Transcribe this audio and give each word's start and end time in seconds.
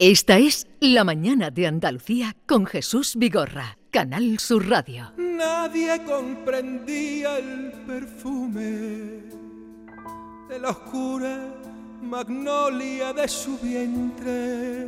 Esta 0.00 0.38
es 0.38 0.68
La 0.78 1.02
Mañana 1.02 1.50
de 1.50 1.66
Andalucía 1.66 2.36
con 2.46 2.66
Jesús 2.66 3.16
Vigorra, 3.16 3.78
Canal 3.90 4.38
Sur 4.38 4.68
Radio. 4.68 5.10
Nadie 5.16 6.04
comprendía 6.04 7.38
el 7.38 7.72
perfume 7.84 9.24
de 10.48 10.58
la 10.60 10.70
oscura 10.70 11.52
magnolia 12.00 13.12
de 13.12 13.26
su 13.26 13.58
vientre. 13.58 14.86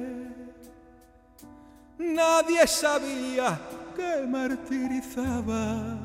Nadie 1.99 2.65
sabía 2.69 3.61
que 3.97 4.25
martirizaba 4.29 5.99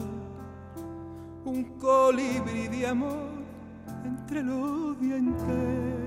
un 1.46 1.78
colibrí 1.78 2.70
de 2.70 2.88
amor 2.88 3.30
entre 4.04 4.42
los 4.42 5.00
dientes. 5.00 6.05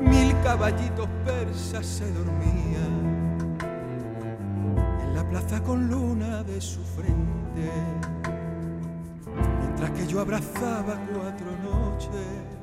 Mil 0.00 0.34
caballitos 0.42 1.08
persas 1.24 1.86
se 1.86 2.12
dormían 2.12 3.56
en 5.02 5.14
la 5.14 5.28
plaza 5.28 5.62
con 5.62 5.88
luna 5.88 6.42
de 6.42 6.60
su 6.60 6.80
frente, 6.84 7.70
mientras 9.60 9.90
que 9.90 10.06
yo 10.06 10.20
abrazaba 10.20 10.98
cuatro 11.12 11.50
noches 11.62 12.56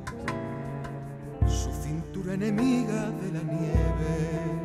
su 1.48 1.72
cintura 1.72 2.34
enemiga 2.34 3.09
de 3.22 3.32
la 3.32 3.44
nieve. 3.44 4.62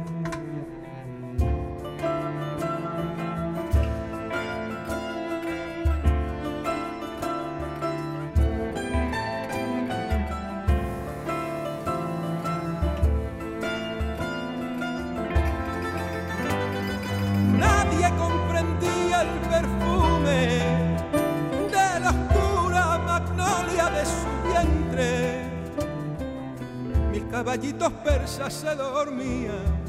Caballitos 27.48 27.92
persas 28.04 28.52
se 28.52 28.74
dormían 28.74 29.80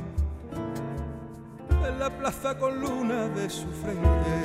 en 1.86 2.00
la 2.00 2.10
plaza 2.10 2.58
con 2.58 2.80
luna 2.80 3.28
de 3.28 3.50
su 3.50 3.68
frente. 3.68 4.36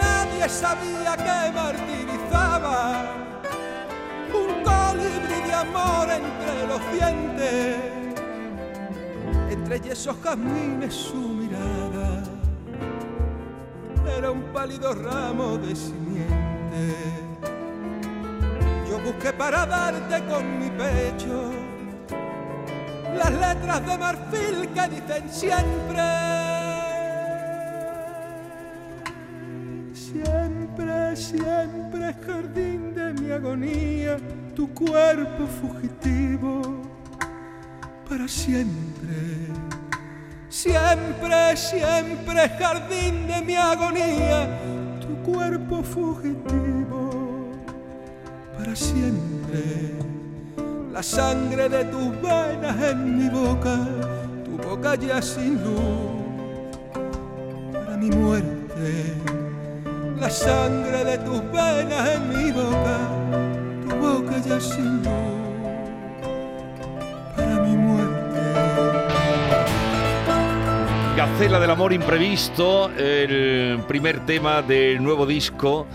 Nadie 0.00 0.48
sabía 0.48 1.16
que 1.16 1.52
martirizaba 1.52 3.06
un 4.32 4.62
colibrí 4.62 5.40
de 5.48 5.52
amor 5.52 6.06
entre 6.10 6.66
los 6.68 6.92
dientes 6.92 7.76
entre 9.50 9.80
yesos 9.80 10.16
jazmines 10.22 10.94
su 10.94 11.16
mirada 11.16 12.22
era 14.16 14.30
un 14.30 14.42
pálido 14.52 14.94
ramo 14.94 15.58
de 15.58 15.74
simiente. 15.74 17.55
Busqué 19.06 19.32
para 19.32 19.64
darte 19.64 20.20
con 20.24 20.58
mi 20.58 20.68
pecho 20.68 21.52
las 23.16 23.30
letras 23.30 23.86
de 23.86 23.98
marfil 23.98 24.68
que 24.74 24.88
dicen 24.88 25.30
siempre, 25.30 26.02
siempre, 29.94 31.16
siempre 31.16 32.14
jardín 32.26 32.94
de 32.96 33.12
mi 33.12 33.30
agonía, 33.30 34.16
tu 34.56 34.74
cuerpo 34.74 35.46
fugitivo 35.60 36.82
para 38.08 38.26
siempre. 38.26 39.52
Siempre, 40.48 41.56
siempre 41.56 42.48
jardín 42.58 43.28
de 43.28 43.40
mi 43.40 43.54
agonía, 43.54 44.48
tu 45.00 45.30
cuerpo 45.30 45.80
fugitivo 45.84 46.95
siempre. 48.76 49.94
La 50.92 51.02
sangre 51.02 51.68
de 51.68 51.84
tus 51.86 52.10
venas 52.22 52.82
en 52.90 53.18
mi 53.18 53.28
boca, 53.28 53.78
tu 54.44 54.56
boca 54.68 54.94
ya 54.94 55.20
sin 55.20 55.54
luz 55.62 55.80
para 57.72 57.96
mi 57.96 58.10
muerte. 58.10 59.14
La 60.20 60.30
sangre 60.30 61.04
de 61.04 61.18
tus 61.18 61.42
venas 61.52 62.16
en 62.16 62.28
mi 62.28 62.52
boca, 62.52 62.98
tu 63.88 63.96
boca 63.96 64.38
ya 64.38 64.60
sin 64.60 65.02
luz. 65.02 65.36
Gacela 71.16 71.58
del 71.58 71.70
Amor 71.70 71.94
Imprevisto, 71.94 72.90
el 72.90 73.82
primer 73.88 74.26
tema 74.26 74.60
del 74.60 75.02
nuevo 75.02 75.24
disco 75.24 75.86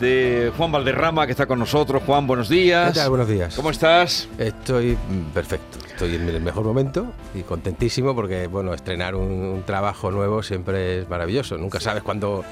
de 0.00 0.52
Juan 0.56 0.72
Valderrama 0.72 1.26
que 1.26 1.32
está 1.32 1.46
con 1.46 1.58
nosotros. 1.58 2.02
Juan, 2.04 2.26
buenos 2.26 2.48
días. 2.48 2.92
¿Qué 2.92 3.00
tal? 3.00 3.10
Buenos 3.10 3.28
días. 3.28 3.54
¿Cómo 3.54 3.70
estás? 3.70 4.28
Estoy 4.38 4.96
mm, 4.96 5.32
perfecto, 5.32 5.78
estoy 5.86 6.16
en 6.16 6.28
el 6.28 6.40
mejor 6.40 6.64
momento 6.64 7.12
y 7.34 7.42
contentísimo 7.42 8.14
porque, 8.14 8.46
bueno, 8.46 8.74
estrenar 8.74 9.14
un, 9.14 9.30
un 9.30 9.62
trabajo 9.64 10.10
nuevo 10.10 10.42
siempre 10.42 11.00
es 11.00 11.08
maravilloso. 11.08 11.56
Nunca 11.58 11.80
sabes 11.80 12.02
cuándo, 12.02 12.44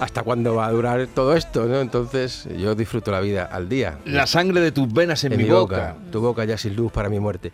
hasta 0.00 0.22
cuándo 0.22 0.54
va 0.54 0.66
a 0.66 0.72
durar 0.72 1.06
todo 1.06 1.36
esto, 1.36 1.66
¿no? 1.66 1.80
Entonces 1.80 2.48
yo 2.56 2.74
disfruto 2.74 3.10
la 3.10 3.20
vida 3.20 3.44
al 3.44 3.68
día. 3.68 3.98
La 4.04 4.26
sangre 4.26 4.60
de 4.60 4.72
tus 4.72 4.92
venas 4.92 5.24
en, 5.24 5.36
mi 5.36 5.44
boca. 5.44 5.96
Tu 6.10 6.20
boca 6.20 6.44
ya 6.44 6.58
sin 6.58 6.76
luz 6.76 6.92
para 6.92 7.08
mi 7.08 7.20
muerte. 7.20 7.52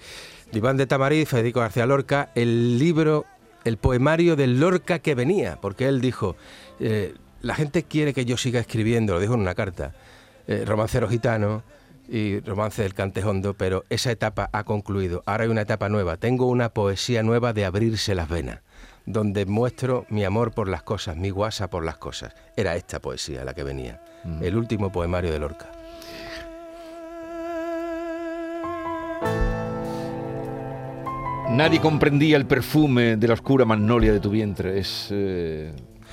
Iván 0.53 0.77
de 0.77 0.87
Tamariz, 0.87 1.29
Federico 1.29 1.61
García 1.61 1.87
Lorca, 1.87 2.31
el 2.35 2.79
libro, 2.79 3.25
el 3.65 3.77
poemario 3.77 4.35
del 4.35 4.59
Lorca 4.59 4.99
que 4.99 5.15
venía, 5.15 5.59
porque 5.61 5.87
él 5.87 6.01
dijo, 6.01 6.37
eh, 6.81 7.15
la 7.43 7.55
gente 7.55 7.83
quiere 7.85 8.13
que 8.13 8.25
yo 8.25 8.37
siga 8.37 8.61
escribiendo, 8.61 9.15
lo 9.15 9.21
dijo 9.21 9.35
en 9.35 9.41
una 9.41 9.55
carta, 9.55 9.95
eh, 10.47 10.65
romancero 10.67 11.09
gitano 11.09 11.63
y 12.09 12.41
romance 12.41 12.83
del 12.83 12.95
cantejondo, 12.95 13.55
pero 13.55 13.85
esa 13.89 14.11
etapa 14.11 14.51
ha 14.53 14.65
concluido, 14.65 15.23
ahora 15.27 15.45
hay 15.45 15.51
una 15.51 15.63
etapa 15.63 15.89
nueva, 15.89 16.17
tengo 16.17 16.47
una 16.47 16.71
poesía 16.71 17.23
nueva 17.23 17.53
de 17.53 17.65
abrirse 17.65 18.15
las 18.15 18.29
venas, 18.29 18.61
donde 19.07 19.47
muestro 19.47 20.07
mi 20.09 20.25
amor 20.25 20.53
por 20.53 20.69
las 20.69 20.83
cosas, 20.83 21.17
mi 21.17 21.31
guasa 21.31 21.71
por 21.71 21.85
las 21.85 21.97
cosas. 21.97 22.35
Era 22.57 22.77
esta 22.77 23.01
poesía 23.01 23.45
la 23.45 23.55
que 23.55 23.63
venía, 23.63 24.03
el 24.41 24.57
último 24.57 24.91
poemario 24.93 25.33
de 25.33 25.39
Lorca. 25.39 25.71
Nadie 31.51 31.81
comprendía 31.81 32.37
el 32.37 32.47
perfume 32.47 33.17
de 33.17 33.27
la 33.27 33.35
oscura 33.35 33.65
magnolia 33.65 34.13
de 34.13 34.21
tu 34.21 34.31
vientre. 34.31 34.79
Es. 34.79 35.09
eh, 35.11 35.73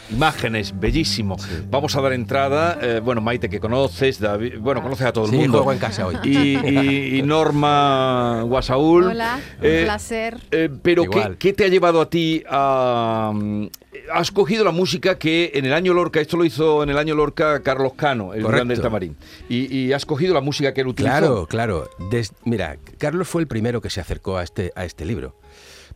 Imágenes, 0.09 0.79
bellísimo. 0.79 1.35
Vamos 1.69 1.95
a 1.95 2.01
dar 2.01 2.13
entrada. 2.13 2.77
eh, 2.81 3.01
bueno, 3.03 3.19
Maite, 3.21 3.49
que 3.49 3.59
conoces, 3.59 4.19
David, 4.19 4.53
bueno, 4.59 4.81
conoces 4.81 5.05
a 5.07 5.11
todo 5.13 5.25
el 5.25 5.31
Sí, 5.31 5.37
mundo. 5.37 5.57
juego 5.59 5.73
en 5.73 5.79
casa 5.79 6.07
hoy. 6.07 6.15
Y, 6.23 6.57
y- 6.57 7.17
y 7.19 7.21
Norma 7.23 8.41
Guasaúl. 8.43 9.05
Hola, 9.07 9.39
Eh, 9.61 9.79
un 9.81 9.85
placer. 9.85 10.37
Eh, 10.51 10.69
pero 10.81 11.03
¿qué, 11.37 11.53
te 11.53 11.65
ha 11.65 11.67
llevado 11.67 11.99
a 12.01 12.09
ti 12.09 12.43
a... 12.49 13.31
mm, 13.33 13.67
Has 14.13 14.31
cogido 14.31 14.63
la 14.63 14.71
música 14.71 15.17
que 15.17 15.51
en 15.55 15.65
el 15.65 15.73
año 15.73 15.93
Lorca, 15.93 16.21
esto 16.21 16.37
lo 16.37 16.45
hizo 16.45 16.81
en 16.83 16.89
el 16.89 16.97
año 16.97 17.13
Lorca 17.13 17.61
Carlos 17.61 17.93
Cano, 17.97 18.33
el 18.33 18.41
Correcto. 18.43 18.51
gran 18.51 18.67
del 18.69 18.79
Tamarín, 18.81 19.17
y, 19.49 19.75
y 19.75 19.91
has 19.91 20.05
cogido 20.05 20.33
la 20.33 20.39
música 20.39 20.73
que 20.73 20.81
él 20.81 20.87
utilizó. 20.87 21.17
Claro, 21.17 21.47
claro. 21.47 21.89
Des- 22.11 22.31
mira, 22.45 22.77
Carlos 22.99 23.27
fue 23.27 23.41
el 23.41 23.47
primero 23.47 23.81
que 23.81 23.89
se 23.89 23.99
acercó 23.99 24.37
a 24.37 24.43
este, 24.43 24.71
a 24.75 24.85
este 24.85 25.03
libro 25.03 25.35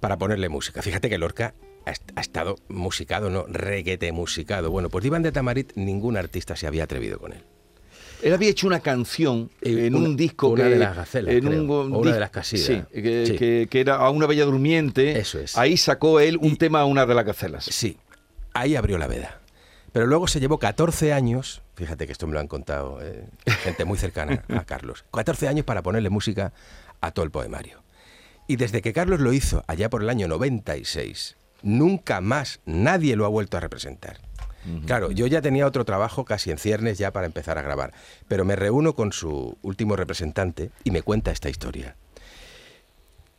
para 0.01 0.17
ponerle 0.17 0.49
música. 0.49 0.81
Fíjate 0.81 1.09
que 1.09 1.17
Lorca 1.17 1.53
ha, 1.85 1.91
est- 1.91 2.11
ha 2.15 2.21
estado 2.21 2.57
musicado, 2.69 3.29
no 3.29 3.45
reguete 3.47 4.11
musicado. 4.11 4.71
Bueno, 4.71 4.89
pues 4.89 5.03
de 5.03 5.07
Iván 5.07 5.23
de 5.23 5.31
Tamarit 5.31 5.73
ningún 5.75 6.17
artista 6.17 6.55
se 6.55 6.67
había 6.67 6.83
atrevido 6.83 7.19
con 7.19 7.33
él. 7.33 7.43
Él 8.23 8.33
había 8.33 8.49
hecho 8.49 8.67
una 8.67 8.81
canción 8.81 9.49
Eh, 9.61 9.87
en 9.87 9.95
una- 9.95 10.09
un 10.09 10.15
disco 10.15 10.49
una 10.49 10.65
que... 10.65 10.69
de 10.69 10.75
las 10.77 10.95
gacelas, 10.95 11.33
en 11.33 11.43
creo, 11.45 11.63
un, 11.63 11.95
una 11.95 12.13
de 12.13 12.19
las 12.19 12.29
casidas. 12.29 12.65
Sí, 12.93 13.01
que, 13.01 13.25
Sí. 13.25 13.35
que- 13.37 13.67
que 13.69 13.79
era 13.81 13.95
a 13.95 14.09
una 14.11 14.27
bella 14.27 14.45
durmiente. 14.45 15.17
Eso 15.19 15.39
es. 15.39 15.57
Ahí 15.57 15.75
sacó 15.75 16.19
él 16.19 16.37
un 16.37 16.51
Y- 16.51 16.55
tema 16.55 16.81
a 16.81 16.85
una 16.85 17.05
de 17.07 17.15
las 17.15 17.25
gacelas. 17.25 17.65
Sí, 17.65 17.97
ahí 18.53 18.75
abrió 18.75 18.97
la 18.99 19.07
veda. 19.07 19.39
Pero 19.91 20.05
luego 20.05 20.27
se 20.27 20.39
llevó 20.39 20.57
14 20.59 21.11
años, 21.13 21.63
fíjate 21.75 22.05
que 22.05 22.11
esto 22.13 22.27
me 22.27 22.33
lo 22.33 22.39
han 22.39 22.47
contado 22.47 22.99
eh, 23.01 23.25
gente 23.63 23.85
muy 23.85 23.97
cercana 23.97 24.43
a 24.49 24.63
Carlos, 24.65 25.03
14 25.11 25.47
años 25.47 25.65
para 25.65 25.81
ponerle 25.81 26.09
música 26.11 26.53
a 27.01 27.11
todo 27.11 27.25
el 27.25 27.31
poemario. 27.31 27.81
Y 28.47 28.55
desde 28.57 28.81
que 28.83 28.93
Carlos 28.93 29.19
lo 29.19 29.33
hizo 29.33 29.63
allá 29.67 29.89
por 29.89 30.03
el 30.03 30.09
año 30.09 30.27
96, 30.27 31.37
nunca 31.63 32.21
más 32.21 32.59
nadie 32.65 33.15
lo 33.15 33.25
ha 33.25 33.29
vuelto 33.29 33.57
a 33.57 33.59
representar. 33.59 34.19
Claro, 34.85 35.11
yo 35.11 35.25
ya 35.25 35.41
tenía 35.41 35.65
otro 35.65 35.85
trabajo 35.85 36.23
casi 36.23 36.51
en 36.51 36.59
ciernes 36.59 36.99
ya 36.99 37.11
para 37.11 37.25
empezar 37.25 37.57
a 37.57 37.63
grabar, 37.63 37.93
pero 38.27 38.45
me 38.45 38.55
reúno 38.55 38.93
con 38.93 39.11
su 39.11 39.57
último 39.63 39.95
representante 39.95 40.69
y 40.83 40.91
me 40.91 41.01
cuenta 41.01 41.31
esta 41.31 41.49
historia. 41.49 41.95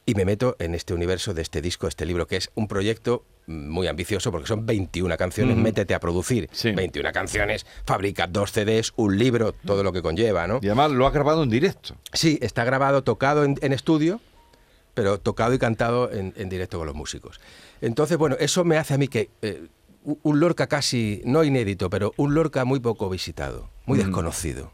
Y 0.04 0.16
me 0.16 0.24
meto 0.24 0.56
en 0.58 0.74
este 0.74 0.94
universo 0.94 1.32
de 1.32 1.42
este 1.42 1.62
disco, 1.62 1.86
este 1.86 2.06
libro, 2.06 2.26
que 2.26 2.36
es 2.36 2.50
un 2.56 2.66
proyecto 2.66 3.24
muy 3.46 3.86
ambicioso 3.86 4.32
porque 4.32 4.48
son 4.48 4.66
21 4.66 5.16
canciones, 5.16 5.56
métete 5.56 5.94
a 5.94 6.00
producir. 6.00 6.48
Sí. 6.52 6.72
21 6.72 7.12
canciones, 7.12 7.66
fabrica 7.86 8.26
dos 8.26 8.50
CDs, 8.50 8.92
un 8.96 9.16
libro, 9.16 9.52
todo 9.52 9.84
lo 9.84 9.92
que 9.92 10.02
conlleva, 10.02 10.48
¿no? 10.48 10.58
Y 10.60 10.66
además 10.66 10.90
lo 10.90 11.06
has 11.06 11.12
grabado 11.12 11.44
en 11.44 11.50
directo. 11.50 11.94
Sí, 12.12 12.38
está 12.42 12.64
grabado, 12.64 13.04
tocado 13.04 13.44
en, 13.44 13.56
en 13.62 13.72
estudio, 13.72 14.20
pero 14.94 15.18
tocado 15.18 15.54
y 15.54 15.58
cantado 15.58 16.12
en, 16.12 16.34
en 16.36 16.48
directo 16.48 16.78
con 16.78 16.86
los 16.86 16.96
músicos. 16.96 17.40
Entonces, 17.80 18.16
bueno, 18.18 18.36
eso 18.38 18.64
me 18.64 18.76
hace 18.76 18.94
a 18.94 18.98
mí 18.98 19.08
que 19.08 19.30
eh, 19.42 19.66
un 20.04 20.40
Lorca 20.40 20.66
casi, 20.66 21.22
no 21.24 21.44
inédito, 21.44 21.88
pero 21.90 22.12
un 22.16 22.34
Lorca 22.34 22.64
muy 22.64 22.80
poco 22.80 23.08
visitado, 23.08 23.70
muy 23.86 23.98
desconocido. 23.98 24.72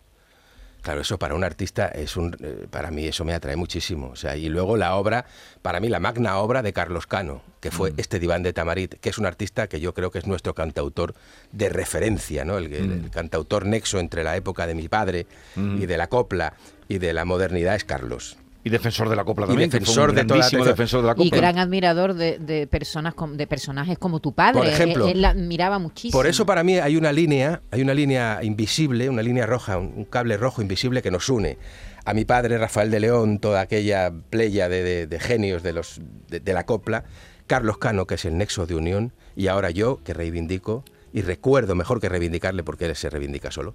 Claro, 0.81 1.01
eso 1.01 1.19
para 1.19 1.35
un 1.35 1.45
artista 1.45 1.89
es 1.89 2.17
un, 2.17 2.37
eh, 2.41 2.67
para 2.71 2.91
mí 2.91 3.05
eso 3.05 3.25
me 3.25 3.35
atrae 3.35 3.57
muchísimo. 3.57 4.11
O 4.11 4.17
sea, 4.17 4.37
y 4.37 4.49
luego 4.49 4.77
la 4.77 4.95
obra, 4.95 5.27
para 5.61 5.81
mí 5.81 5.89
la 5.89 6.01
magna 6.01 6.39
obra 6.39 6.63
de 6.63 6.73
Carlos 6.73 7.07
Cano, 7.07 7.43
que 7.61 7.71
fue 7.71 7.93
este 7.97 8.19
diván 8.19 8.43
de 8.43 8.53
Tamarit, 8.53 8.95
que 8.95 9.11
es 9.11 9.19
un 9.19 9.27
artista 9.27 9.67
que 9.67 9.81
yo 9.81 9.93
creo 9.93 10.11
que 10.11 10.19
es 10.21 10.27
nuestro 10.27 10.55
cantautor 10.55 11.15
de 11.53 11.69
referencia, 11.69 12.45
¿no? 12.45 12.59
El, 12.59 12.73
el 12.73 13.11
cantautor 13.11 13.67
nexo 13.67 13.99
entre 13.99 14.23
la 14.23 14.37
época 14.37 14.67
de 14.67 14.75
mi 14.75 14.89
padre 14.89 15.27
y 15.57 15.85
de 15.85 15.97
la 15.99 16.07
copla 16.07 16.55
y 16.89 16.99
de 16.99 17.13
la 17.13 17.25
modernidad 17.25 17.75
es 17.75 17.85
Carlos. 17.85 18.39
Y 18.69 18.71
defensor 18.71 19.09
de 19.09 19.17
la 19.17 19.25
copla 19.25 19.47
Y 19.47 19.49
también. 19.49 19.71
que 19.71 19.79
fue 19.79 19.81
defensor 19.81 20.11
un 20.11 20.17
de 20.17 20.25
toda 20.25 20.41
la 20.41 20.65
defensor 20.65 21.01
de 21.03 21.07
la 21.07 21.15
Y 21.17 21.31
gran 21.31 21.59
admirador 21.59 22.15
de, 22.15 22.39
de 22.39 22.67
personas 22.67 23.15
de 23.33 23.47
personajes 23.47 23.99
como 23.99 24.21
tu 24.21 24.33
padre. 24.35 24.59
Por 24.59 24.67
ejemplo, 24.67 25.07
él, 25.07 25.13
él 25.17 25.23
la 25.23 25.31
admiraba 25.31 25.79
muchísimo. 25.79 26.13
Por 26.19 26.27
eso 26.27 26.47
para 26.47 26.63
mí 26.63 26.79
hay 26.79 26.97
una 26.97 27.13
línea, 27.13 27.63
hay 27.71 27.83
una 27.83 27.95
línea 27.95 28.41
invisible, 28.43 29.09
una 29.09 29.23
línea 29.23 29.47
roja, 29.47 29.79
un, 29.79 29.93
un 29.97 30.05
cable 30.05 30.37
rojo 30.37 30.63
invisible 30.63 31.03
que 31.03 31.11
nos 31.11 31.29
une. 31.29 31.59
A 32.05 32.15
mi 32.15 32.25
padre 32.25 32.57
Rafael 32.57 32.91
de 32.91 33.01
León, 33.01 33.39
toda 33.39 33.61
aquella 33.61 34.11
playa 34.31 34.69
de, 34.69 34.83
de- 34.83 35.07
de 35.07 35.21
genios 35.21 35.63
de, 35.63 35.73
los, 35.75 36.01
de, 36.29 36.53
la 36.55 36.65
copla, 36.65 37.05
Carlos 37.47 37.79
Cano, 37.79 38.07
que 38.07 38.15
es 38.15 38.25
el 38.25 38.39
nexo 38.39 38.67
de 38.67 38.75
unión, 38.75 39.13
y 39.37 39.49
ahora 39.49 39.71
yo, 39.71 40.01
que 40.05 40.15
reivindico, 40.15 40.85
y 41.13 41.23
recuerdo 41.23 41.75
mejor 41.75 42.01
que 42.01 42.09
reivindicarle 42.09 42.63
porque 42.63 42.87
él 42.87 42.97
se 42.97 43.11
reivindica 43.11 43.51
solo, 43.51 43.75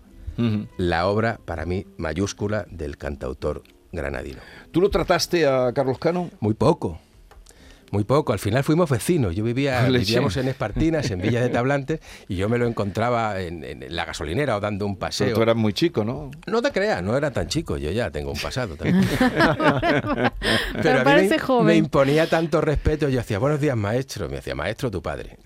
la 0.78 1.06
obra 1.08 1.40
para 1.46 1.66
mí 1.68 1.86
mayúscula 1.98 2.66
del 2.72 2.98
cantautor 2.98 3.62
granadino. 3.94 4.40
¿Tú 4.72 4.82
lo 4.82 4.90
trataste 4.90 5.48
a 5.48 5.72
Carlos 5.74 5.98
Cano? 6.00 6.30
Muy 6.40 6.54
poco. 6.54 7.00
Muy 7.92 8.06
poco. 8.06 8.34
Al 8.34 8.40
final 8.40 8.64
fuimos 8.64 8.90
vecinos. 8.90 9.36
Yo 9.36 9.44
vivía, 9.44 9.88
Leche. 9.88 10.06
vivíamos 10.06 10.36
en 10.38 10.48
Espartinas, 10.48 11.12
en 11.12 11.22
Villa 11.22 11.42
de 11.42 11.50
Tablantes, 11.50 12.00
y 12.28 12.36
yo 12.38 12.50
me 12.50 12.58
lo 12.58 12.66
encontraba 12.66 13.40
en, 13.40 13.64
en 13.64 13.96
la 13.96 14.04
gasolinera 14.06 14.58
o 14.58 14.60
dando 14.60 14.88
un 14.88 14.96
Pero 14.96 15.00
paseo. 15.00 15.36
tú 15.36 15.44
eras 15.44 15.56
muy 15.56 15.74
chico, 15.74 16.04
¿no? 16.04 16.32
No 16.48 16.64
te 16.64 16.72
creas, 16.72 17.04
no 17.04 17.16
era 17.16 17.30
tan 17.30 17.48
chico. 17.50 17.78
Yo 17.78 17.92
ya 17.92 18.10
tengo 18.10 18.32
un 18.32 18.40
pasado 18.40 18.76
también. 18.76 19.08
Pero 20.82 20.96
a 20.96 20.98
mí 21.00 21.04
parece 21.04 21.36
me, 21.36 21.40
joven. 21.40 21.66
me 21.68 21.76
imponía 21.76 22.28
tanto 22.28 22.62
respeto. 22.62 23.10
Yo 23.10 23.20
hacía, 23.20 23.38
buenos 23.38 23.62
días, 23.62 23.78
maestro. 23.78 24.28
Me 24.28 24.38
decía, 24.38 24.56
maestro, 24.56 24.90
tu 24.90 25.02
padre. 25.04 25.38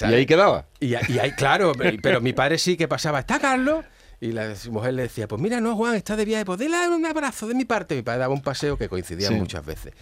Y 0.00 0.04
ahí 0.04 0.24
quedaba. 0.24 0.64
Y, 0.80 0.94
ahí, 0.94 1.32
claro, 1.32 1.72
pero- 1.76 1.98
pero 2.02 2.20
mi 2.22 2.32
padre 2.32 2.56
sí 2.56 2.78
que 2.78 2.88
pasaba, 2.88 3.18
¿está 3.20 3.38
Carlos? 3.38 3.84
Y 4.22 4.30
la 4.30 4.54
mujer 4.70 4.94
le 4.94 5.02
decía, 5.02 5.26
pues 5.26 5.42
mira, 5.42 5.60
no, 5.60 5.74
Juan, 5.74 5.96
está 5.96 6.14
de 6.14 6.24
viaje, 6.24 6.44
pues 6.44 6.56
dile 6.56 6.88
un 6.88 7.04
abrazo 7.04 7.48
de 7.48 7.54
mi 7.56 7.64
parte. 7.64 7.96
Mi 7.96 8.02
padre 8.02 8.20
daba 8.20 8.32
un 8.32 8.40
paseo 8.40 8.78
que 8.78 8.88
coincidía 8.88 9.26
Sí. 9.26 9.34
muchas 9.34 9.66
veces. 9.66 9.94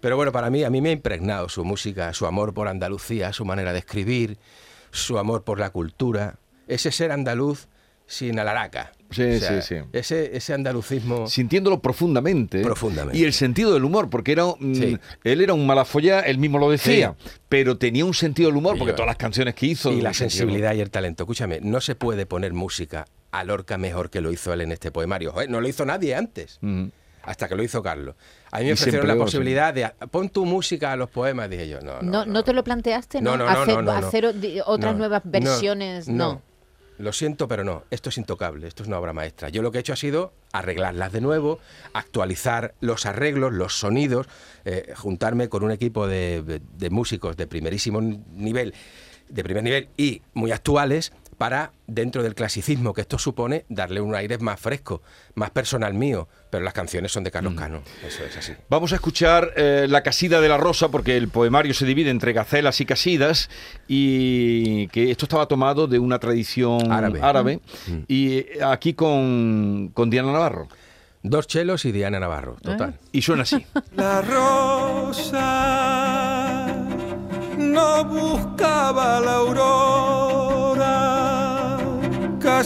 Pero 0.00 0.16
bueno, 0.16 0.32
para 0.32 0.48
mí, 0.48 0.64
a 0.64 0.70
mí 0.70 0.80
me 0.80 0.88
ha 0.88 0.92
impregnado 0.92 1.50
su 1.50 1.62
música, 1.62 2.14
su 2.14 2.24
amor 2.26 2.54
por 2.54 2.68
Andalucía, 2.68 3.34
su 3.34 3.44
manera 3.44 3.74
de 3.74 3.80
escribir, 3.80 4.38
su 4.92 5.18
amor 5.18 5.44
por 5.44 5.60
la 5.60 5.68
cultura, 5.68 6.38
ese 6.68 6.90
ser 6.90 7.12
andaluz 7.12 7.68
sin 8.06 8.38
alaraca. 8.38 8.92
Sí, 9.10 9.40
sí, 9.40 9.60
sí. 9.60 9.74
Ese, 9.92 10.34
ese 10.34 10.54
andalucismo... 10.54 11.26
Sintiéndolo 11.26 11.80
profundamente. 11.80 12.62
Profundamente. 12.62 13.18
Y 13.18 13.24
el 13.24 13.34
sentido 13.34 13.74
del 13.74 13.84
humor, 13.84 14.08
porque 14.08 14.32
era, 14.32 14.44
Sí. 14.58 14.96
él 15.22 15.40
era 15.42 15.52
un 15.52 15.66
malafolla, 15.66 16.20
él 16.20 16.38
mismo 16.38 16.58
lo 16.58 16.70
decía, 16.70 17.14
pero 17.50 17.76
tenía 17.76 18.06
un 18.06 18.14
sentido 18.14 18.48
del 18.48 18.56
humor, 18.56 18.78
porque 18.78 18.94
todas 18.94 19.06
las 19.08 19.16
canciones 19.16 19.54
que 19.54 19.66
hizo. 19.66 19.92
y 19.92 20.00
la 20.00 20.14
sensibilidad 20.14 20.74
y 20.74 20.80
el 20.80 20.90
talento. 20.90 21.24
Escúchame, 21.24 21.60
no 21.60 21.82
se 21.82 21.94
puede 21.94 22.24
poner 22.24 22.54
música 22.54 23.04
a 23.30 23.44
Lorca 23.44 23.76
mejor 23.78 24.10
que 24.10 24.20
lo 24.20 24.30
hizo 24.32 24.52
él 24.52 24.60
en 24.62 24.72
este 24.72 24.90
poemario. 24.90 25.32
Joder, 25.32 25.50
no 25.50 25.60
lo 25.60 25.68
hizo 25.68 25.84
nadie 25.84 26.14
antes. 26.14 26.58
hasta 27.22 27.48
que 27.48 27.56
lo 27.56 27.62
hizo 27.64 27.82
Carlos. 27.82 28.14
A 28.52 28.60
mí 28.60 28.66
me 28.66 28.72
ofrecieron 28.74 29.08
la 29.08 29.16
posibilidad 29.16 29.74
de 29.74 29.90
pon 30.12 30.28
tu 30.28 30.44
música 30.46 30.92
a 30.92 30.96
los 30.96 31.10
poemas, 31.10 31.50
dije 31.50 31.68
yo, 31.68 31.80
no, 31.80 32.00
no. 32.00 32.10
No, 32.10 32.24
no, 32.26 32.44
te 32.44 32.52
lo 32.52 32.62
planteaste, 32.62 33.20
¿no? 33.20 33.36
No, 33.36 33.48
hacer 33.48 34.26
otras 34.64 34.92
No, 34.92 34.98
nuevas 34.98 35.24
no, 35.24 35.30
versiones, 35.32 36.08
no. 36.08 36.40
Lo 36.98 37.12
siento, 37.12 37.46
pero 37.48 37.62
no. 37.64 37.82
Esto 37.90 38.08
es 38.08 38.16
intocable. 38.16 38.66
Esto 38.68 38.82
es 38.82 38.86
una 38.88 38.98
obra 38.98 39.12
maestra. 39.12 39.50
Yo 39.50 39.60
lo 39.60 39.70
que 39.70 39.76
he 39.76 39.80
hecho 39.82 39.92
ha 39.92 39.96
sido 39.96 40.32
arreglarlas 40.52 41.12
de 41.12 41.20
nuevo, 41.20 41.58
actualizar 41.92 42.74
los 42.80 43.04
arreglos, 43.06 43.52
los 43.52 43.78
sonidos, 43.78 44.26
eh, 44.64 44.94
juntarme 44.96 45.48
con 45.50 45.62
un 45.64 45.72
equipo 45.72 46.06
de, 46.06 46.42
de- 46.42 46.60
de 46.78 46.90
músicos 46.90 47.36
de 47.36 47.46
primerísimo 47.46 48.00
nivel, 48.00 48.72
de 49.28 49.42
primer 49.44 49.62
nivel 49.64 49.88
y 49.98 50.22
muy 50.32 50.52
actuales 50.52 51.12
para, 51.38 51.72
dentro 51.86 52.22
del 52.22 52.34
clasicismo 52.34 52.94
que 52.94 53.02
esto 53.02 53.18
supone, 53.18 53.64
darle 53.68 54.00
un 54.00 54.14
aire 54.14 54.38
más 54.38 54.58
fresco, 54.58 55.02
más 55.34 55.50
personal 55.50 55.92
mío. 55.94 56.28
Pero 56.50 56.64
las 56.64 56.72
canciones 56.72 57.12
son 57.12 57.24
de 57.24 57.30
Carlos 57.30 57.52
Mm. 57.52 57.56
Cano. 57.56 57.82
Eso 58.06 58.24
es 58.24 58.36
así. 58.36 58.52
Vamos 58.70 58.92
a 58.92 58.96
escuchar 58.96 59.52
eh, 59.56 59.86
La 59.88 60.02
Casida 60.02 60.40
de 60.40 60.48
la 60.48 60.56
Rosa, 60.56 60.88
porque 60.88 61.16
el 61.16 61.28
poemario 61.28 61.74
se 61.74 61.84
divide 61.84 62.10
entre 62.10 62.32
gacelas 62.32 62.80
y 62.80 62.86
casidas, 62.86 63.50
y 63.86 64.88
que 64.88 65.10
esto 65.10 65.26
estaba 65.26 65.46
tomado 65.46 65.86
de 65.86 65.98
una 65.98 66.18
tradición 66.18 66.90
Árabe. 66.90 67.60
Mm. 67.86 67.98
y 68.08 68.38
eh, 68.38 68.58
aquí 68.64 68.94
con, 68.94 69.90
con 69.94 70.08
Diana 70.10 70.32
Navarro. 70.32 70.68
Dos 71.22 71.46
chelos 71.48 71.84
y 71.84 71.92
Diana 71.92 72.20
Navarro, 72.20 72.56
total. 72.62 72.98
Y 73.10 73.20
suena 73.22 73.42
así. 73.42 73.66
La 73.96 74.22
rosa 74.22 75.46
no 77.58 78.04
buscaba 78.04 79.18
la 79.20 79.34
aurora, 79.36 80.25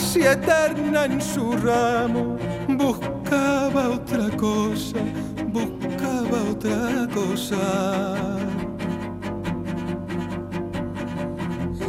casi 0.00 0.22
eterna 0.22 1.04
en 1.04 1.20
su 1.20 1.52
ramo, 1.52 2.36
buscaba 2.68 3.90
otra 3.90 4.30
cosa, 4.36 4.98
buscaba 5.46 6.42
otra 6.50 7.06
cosa. 7.12 7.58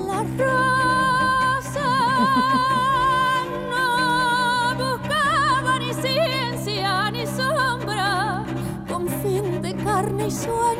La 0.07 0.23
rosa 0.37 1.89
no 3.71 4.75
buscaba 4.75 5.79
ni 5.79 5.93
ciencia 5.93 7.11
ni 7.11 7.25
sombra, 7.25 8.43
con 8.89 9.07
fin 9.07 9.61
de 9.61 9.73
carne 9.75 10.27
y 10.27 10.31
sueño, 10.31 10.70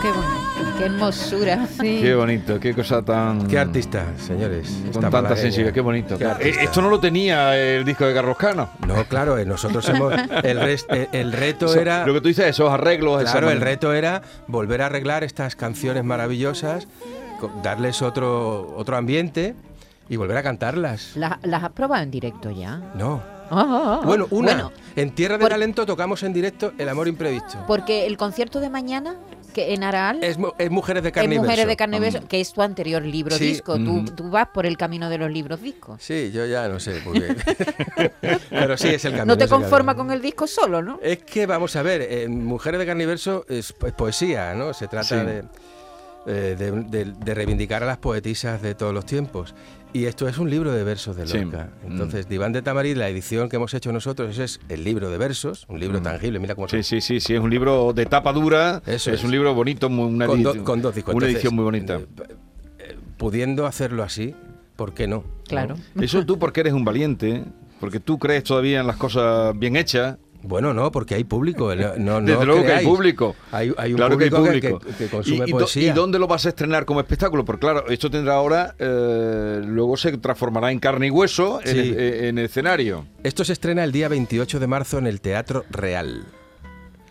Qué 0.00 0.08
bonito, 0.12 0.78
qué 0.78 0.84
hermosura. 0.84 1.66
Sí. 1.66 1.98
Qué 2.02 2.14
bonito, 2.14 2.60
qué 2.60 2.72
cosa 2.74 3.02
tan... 3.02 3.46
Qué 3.48 3.58
artista, 3.58 4.04
señores. 4.18 4.68
Con 4.92 5.02
tanta 5.02 5.10
malagueña. 5.10 5.42
sensibilidad, 5.42 5.74
qué 5.74 5.80
bonito. 5.80 6.16
Qué 6.18 6.24
Eh, 6.40 6.54
esto 6.62 6.80
no 6.82 6.88
lo 6.88 7.00
tenía 7.00 7.56
el 7.56 7.84
disco 7.84 8.04
de 8.06 8.14
Carlos 8.14 8.36
Cano. 8.36 8.70
No, 8.86 9.04
claro, 9.04 9.36
eh, 9.38 9.44
nosotros 9.44 9.88
hemos. 9.88 10.12
El, 10.44 10.58
eh, 10.58 11.08
el 11.12 11.32
reto 11.32 11.66
Eso- 11.66 11.80
era. 11.80 12.06
Lo 12.06 12.14
que 12.14 12.20
tú 12.20 12.28
dices, 12.28 12.46
esos 12.46 12.70
arreglos, 12.70 13.22
esa 13.22 13.32
Claro, 13.32 13.48
el 13.50 13.54
manera. 13.58 13.70
reto 13.72 13.92
era 13.92 14.22
volver 14.46 14.82
a 14.82 14.86
arreglar 14.86 15.24
estas 15.24 15.56
canciones 15.56 16.04
maravillosas, 16.04 16.86
darles 17.62 18.00
otro, 18.00 18.74
otro 18.76 18.96
ambiente 18.96 19.56
y 20.08 20.16
volver 20.16 20.36
a 20.36 20.42
cantarlas. 20.44 21.12
¿Las, 21.16 21.38
las 21.42 21.64
has 21.64 21.70
probado 21.70 22.02
en 22.04 22.10
directo 22.12 22.50
ya? 22.52 22.80
No. 22.94 23.20
Ah, 23.50 23.64
ah, 23.66 24.00
ah. 24.02 24.06
Bueno, 24.06 24.26
una. 24.30 24.52
Bueno, 24.52 24.72
en 24.94 25.10
Tierra 25.10 25.38
de 25.38 25.40
por- 25.42 25.48
Talento 25.50 25.86
tocamos 25.86 26.22
en 26.22 26.32
directo 26.34 26.72
El 26.78 26.88
Amor 26.88 27.08
Imprevisto. 27.08 27.58
porque 27.66 28.06
el 28.06 28.16
concierto 28.18 28.60
de 28.60 28.68
mañana, 28.68 29.14
que 29.58 29.74
en 29.74 29.82
Araal, 29.82 30.22
Es, 30.22 30.38
mu- 30.38 30.52
es 30.56 30.70
Mujeres 30.70 31.02
de 31.02 31.08
es 31.08 31.14
Carne 31.14 31.34
y 31.34 31.38
Mujeres 31.38 31.66
de 31.66 31.76
Carne 31.76 31.96
y 31.96 32.00
Beso, 32.00 32.20
que 32.28 32.40
es 32.40 32.52
tu 32.52 32.62
anterior 32.62 33.02
libro 33.02 33.36
Sí. 33.36 33.46
disco. 33.48 33.74
Tú, 33.74 33.80
Mm. 33.80 34.04
tú 34.14 34.30
vas 34.30 34.48
por 34.48 34.66
el 34.66 34.76
camino 34.76 35.10
de 35.10 35.18
los 35.18 35.30
libros 35.30 35.60
discos. 35.60 36.00
Sí, 36.02 36.30
yo 36.32 36.46
ya 36.46 36.68
no 36.68 36.78
sé 36.78 37.00
muy 37.04 37.18
bien. 37.20 37.36
Pero 38.50 38.76
sí, 38.76 38.88
es 38.88 39.04
el 39.04 39.12
camino. 39.12 39.26
No 39.26 39.38
te 39.38 39.44
es 39.44 39.50
conforma 39.50 39.94
con 39.96 40.10
el 40.12 40.20
disco 40.22 40.46
solo, 40.46 40.80
¿no? 40.82 41.00
Es 41.02 41.18
que, 41.18 41.46
vamos 41.46 41.74
a 41.76 41.82
ver, 41.82 42.02
en 42.02 42.44
Mujeres 42.44 42.78
de 42.78 42.86
Carniverso 42.86 43.44
es, 43.48 43.74
es 43.84 43.92
poesía, 43.94 44.54
¿no? 44.54 44.72
Se 44.74 44.86
trata 44.88 45.20
Sí. 45.20 45.26
de, 45.26 45.42
eh, 46.28 46.54
de, 46.58 46.70
de- 46.70 47.12
de 47.12 47.34
reivindicar 47.34 47.82
a 47.82 47.86
las 47.86 47.98
poetisas 47.98 48.62
de 48.62 48.74
todos 48.74 48.92
los 48.94 49.04
tiempos. 49.06 49.54
Y 49.94 50.04
esto 50.04 50.28
es 50.28 50.36
un 50.36 50.50
libro 50.50 50.70
de 50.72 50.84
versos 50.84 51.16
de 51.16 51.26
Sí. 51.26 51.38
Lorca. 51.38 51.70
Mm. 51.86 51.92
Entonces, 51.92 52.28
Diván 52.28 52.52
de 52.52 52.60
Tamarit, 52.60 52.96
la 52.96 53.08
edición 53.08 53.48
que 53.48 53.56
hemos 53.56 53.72
hecho 53.72 53.90
nosotros, 53.90 54.30
ese 54.32 54.44
es 54.44 54.60
el 54.68 54.84
libro 54.84 55.08
de 55.10 55.16
versos, 55.16 55.64
un 55.68 55.80
libro 55.80 56.02
tangible, 56.02 56.38
mira 56.38 56.54
cómo 56.54 56.66
Mm. 56.66 56.70
Sí, 56.70 56.82
sí, 56.82 57.00
sí, 57.00 57.20
sí, 57.20 57.34
es 57.34 57.40
un 57.40 57.48
libro 57.50 57.92
de 57.94 58.04
tapa 58.04 58.32
dura, 58.34 58.82
Eso 58.86 59.10
es, 59.10 59.20
es. 59.20 59.24
un 59.24 59.30
libro 59.30 59.54
bonito, 59.54 59.88
muy- 59.88 60.12
una, 60.12 60.26
con, 60.26 60.42
do- 60.42 60.50
edición- 60.50 60.64
con 60.64 60.82
dos 60.82 60.94
discos. 60.94 61.14
una 61.14 61.24
Entonces, 61.26 61.36
edición 61.42 61.54
muy 61.54 61.64
bonita. 61.64 61.96
eh, 61.96 62.06
eh, 62.80 62.96
pudiendo 63.16 63.64
hacerlo 63.66 64.02
así, 64.02 64.34
¿por 64.76 64.92
qué 64.92 65.06
no? 65.08 65.24
Claro. 65.48 65.76
Eso 65.98 66.24
tú 66.26 66.38
porque 66.38 66.60
eres 66.60 66.74
un 66.74 66.84
valiente, 66.84 67.44
porque 67.80 67.98
tú 67.98 68.18
crees 68.18 68.44
todavía 68.44 68.80
en 68.80 68.86
las 68.86 68.96
cosas 68.98 69.58
bien 69.58 69.74
hechas. 69.76 70.18
Bueno, 70.42 70.72
no, 70.72 70.92
porque 70.92 71.14
hay 71.16 71.24
público. 71.24 71.74
No, 71.74 71.94
no, 71.98 72.20
no 72.20 72.26
Desde 72.26 72.44
luego 72.46 72.62
que 72.62 72.72
hay 72.72 72.84
público. 72.86 73.34
Hay, 73.50 73.72
hay 73.76 73.90
un 73.92 73.96
claro 73.96 74.16
que 74.16 74.24
hay 74.24 74.30
público 74.30 74.50
que- 74.60 74.70
público. 74.70 74.78
que, 74.98 75.04
que 75.04 75.10
consume 75.10 75.36
¿Y, 75.46 75.48
y 75.48 75.52
do- 75.52 75.58
poesía. 75.58 75.90
¿Y 75.90 75.92
dónde 75.92 76.18
lo 76.18 76.26
vas 76.28 76.46
a 76.46 76.50
estrenar 76.50 76.84
como 76.84 77.00
espectáculo? 77.00 77.44
Porque 77.44 77.60
claro, 77.60 77.88
esto 77.88 78.08
tendrá 78.10 78.34
ahora, 78.34 78.74
eh, 78.78 79.60
luego 79.64 79.96
se 79.96 80.16
transformará 80.18 80.70
en 80.70 80.78
carne 80.78 81.08
y 81.08 81.10
hueso 81.10 81.60
en, 81.64 81.66
Sí. 81.68 81.94
eh, 81.96 82.28
en 82.28 82.38
escenario. 82.38 83.04
Esto 83.24 83.44
se 83.44 83.52
estrena 83.52 83.82
el 83.84 83.90
día 83.92 84.08
28 84.08 84.60
de 84.60 84.66
marzo 84.68 84.98
en 84.98 85.06
el 85.08 85.20
Teatro 85.20 85.64
Real. 85.70 86.24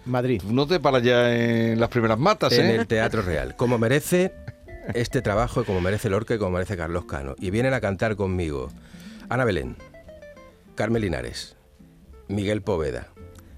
Madrid. 0.06 0.42
No 0.44 0.66
te 0.66 0.80
paras 0.80 1.04
ya 1.04 1.36
en 1.36 1.80
las 1.82 1.90
primeras 1.90 2.18
matas, 2.18 2.54
En 2.54 2.66
¿eh? 2.68 2.76
el 2.76 2.88
Teatro 2.88 3.22
Real. 3.24 3.56
Como 3.58 3.78
merece 3.78 4.32
este 4.94 5.22
trabajo, 5.22 5.62
y 5.62 5.66
como 5.66 5.82
merece 5.82 6.10
Lorca 6.10 6.34
y 6.36 6.38
como 6.38 6.52
merece 6.52 6.78
Carlos 6.78 7.04
Cano. 7.04 7.36
Y 7.42 7.50
vienen 7.52 7.74
a 7.74 7.82
cantar 7.82 8.16
conmigo 8.16 8.70
Ana 9.28 9.44
Belén, 9.44 9.76
Carmen 10.76 11.02
Linares, 11.02 11.58
Miguel 12.30 12.62
Poveda, 12.62 13.10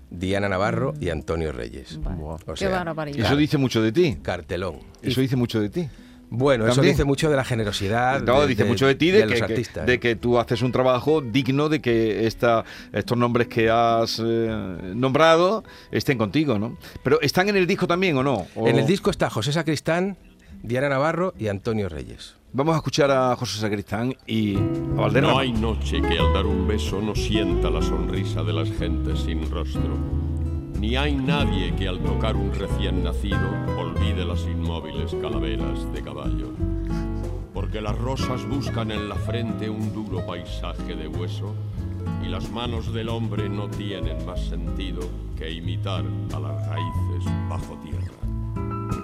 Diana 0.09 0.49
Navarro 0.49 0.93
y 0.99 1.09
Antonio 1.09 1.51
Reyes. 1.51 1.99
O 2.21 2.37
Qué 2.53 2.57
sea, 2.57 2.83
barbaridad. 2.83 3.25
Eso 3.25 3.35
dice 3.35 3.57
mucho 3.57 3.81
de 3.81 3.91
ti. 3.91 4.17
cartelón. 4.21 4.77
Eso 5.01 5.21
dice 5.21 5.35
mucho 5.35 5.59
de 5.61 5.69
ti. 5.69 5.87
Bueno, 6.31 6.67
eso 6.67 6.81
dice 6.83 7.05
mucho 7.05 7.27
de 7.29 7.35
la 7.35 7.43
generosidad. 7.43 8.21
No, 8.21 8.41
de- 8.41 8.47
dice 8.47 8.63
de- 8.63 8.69
mucho 8.69 8.85
de 8.85 8.93
ti, 8.93 9.09
de, 9.09 9.21
los 9.25 9.31
que, 9.33 9.37
que- 9.39 9.43
artistas. 9.45 9.85
de 9.87 9.99
que 9.99 10.15
tú 10.15 10.37
haces 10.37 10.61
un 10.61 10.71
trabajo 10.71 11.21
digno 11.21 11.69
de 11.69 11.81
que 11.81 12.27
esta, 12.27 12.65
estos 12.93 13.17
nombres 13.17 13.47
que 13.47 13.69
has 13.71 14.21
eh, 14.23 14.93
nombrado 14.93 15.63
estén 15.91 16.19
contigo, 16.19 16.59
¿no? 16.59 16.77
Pero 17.03 17.19
¿están 17.21 17.49
en 17.49 17.55
el 17.57 17.65
disco 17.65 17.87
también 17.87 18.15
o 18.17 18.21
no? 18.21 18.45
¿O- 18.55 18.67
En 18.67 18.77
el 18.77 18.85
disco 18.85 19.09
está 19.09 19.29
José 19.31 19.51
Sacristán, 19.53 20.17
Diana 20.61 20.87
Navarro 20.89 21.33
y 21.39 21.47
Antonio 21.47 21.89
Reyes. 21.89 22.35
Vamos 22.51 22.73
a 22.73 22.77
escuchar 22.77 23.11
a 23.11 23.35
José 23.35 23.59
Sacristán 23.59 24.15
y 24.25 24.57
a 24.57 25.01
Valderrama. 25.01 25.33
No 25.33 25.39
hay 25.39 25.51
noche 25.51 26.01
que 26.01 26.17
al 26.17 26.33
dar 26.33 26.47
un 26.47 26.67
beso 26.67 26.99
no 26.99 27.13
sienta 27.13 27.69
la 27.69 27.79
sonrisa 27.79 28.41
de 28.41 28.53
las 28.53 28.71
gentes 28.71 29.19
sin 29.19 29.47
rostro. 29.51 29.95
Ni 30.79 30.95
hay 30.95 31.13
nadie 31.13 31.75
que 31.75 31.87
al 31.87 31.99
tocar 31.99 32.35
un 32.35 32.51
recién 32.51 33.03
nacido 33.03 33.37
olvide 33.77 34.25
las 34.25 34.41
inmóviles 34.45 35.13
calaveras 35.21 35.93
de 35.93 36.01
caballo. 36.01 36.49
Porque 37.53 37.81
las 37.81 37.95
rosas 37.99 38.43
buscan 38.47 38.89
en 38.89 39.09
la 39.09 39.15
frente 39.15 39.69
un 39.69 39.93
duro 39.93 40.25
paisaje 40.25 40.95
de 40.95 41.07
hueso 41.07 41.53
y 42.25 42.29
las 42.29 42.49
manos 42.49 42.91
del 42.91 43.09
hombre 43.09 43.47
no 43.47 43.69
tienen 43.69 44.25
más 44.25 44.39
sentido 44.41 45.01
que 45.37 45.51
imitar 45.51 46.03
a 46.33 46.39
las 46.39 46.67
raíces 46.67 47.31
bajo 47.47 47.77
tierra. 47.83 48.15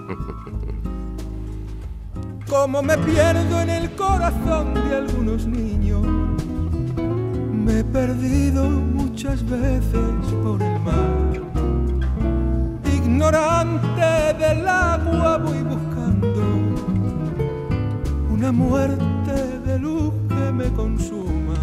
como 2.48 2.82
me 2.82 2.96
pierdo 2.98 3.60
en 3.60 3.70
el 3.70 3.90
corazón 3.96 4.74
de 4.74 4.96
algunos 4.96 5.46
niños. 5.46 6.02
Me 7.52 7.80
he 7.80 7.84
perdido 7.84 8.68
muchas 8.68 9.44
veces 9.48 10.32
por 10.42 10.62
el 10.62 10.80
mar. 10.80 11.06
Ignorante 12.94 14.34
del 14.38 14.68
agua 14.68 15.38
voy 15.38 15.62
buscando 15.62 16.42
una 18.30 18.52
muerte 18.52 19.60
de 19.64 19.78
luz 19.78 20.12
que 20.28 20.52
me 20.52 20.72
consuma. 20.72 21.56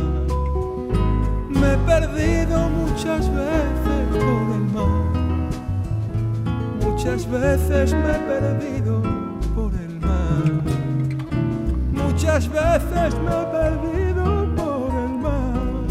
Me 1.49 1.73
he 1.73 1.77
perdido 1.77 2.69
muchas 2.69 3.29
veces 3.29 4.07
por 4.11 4.45
el 4.57 4.65
mar. 4.73 5.03
Muchas 6.81 7.29
veces 7.29 7.93
me 7.93 8.11
he 8.11 8.19
perdido 8.19 9.12
Muchas 12.23 12.47
veces 12.47 13.19
me 13.19 13.31
he 13.31 13.45
perdido 13.47 14.23
por 14.55 14.89
el 14.95 15.13
mar. 15.19 15.83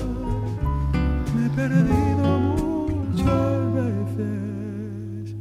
Me 1.34 1.44
he 1.44 1.50
perdido 1.50 2.38
muchas 2.38 3.74
veces 3.74 5.36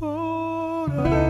por 0.00 0.90
el 1.06 1.21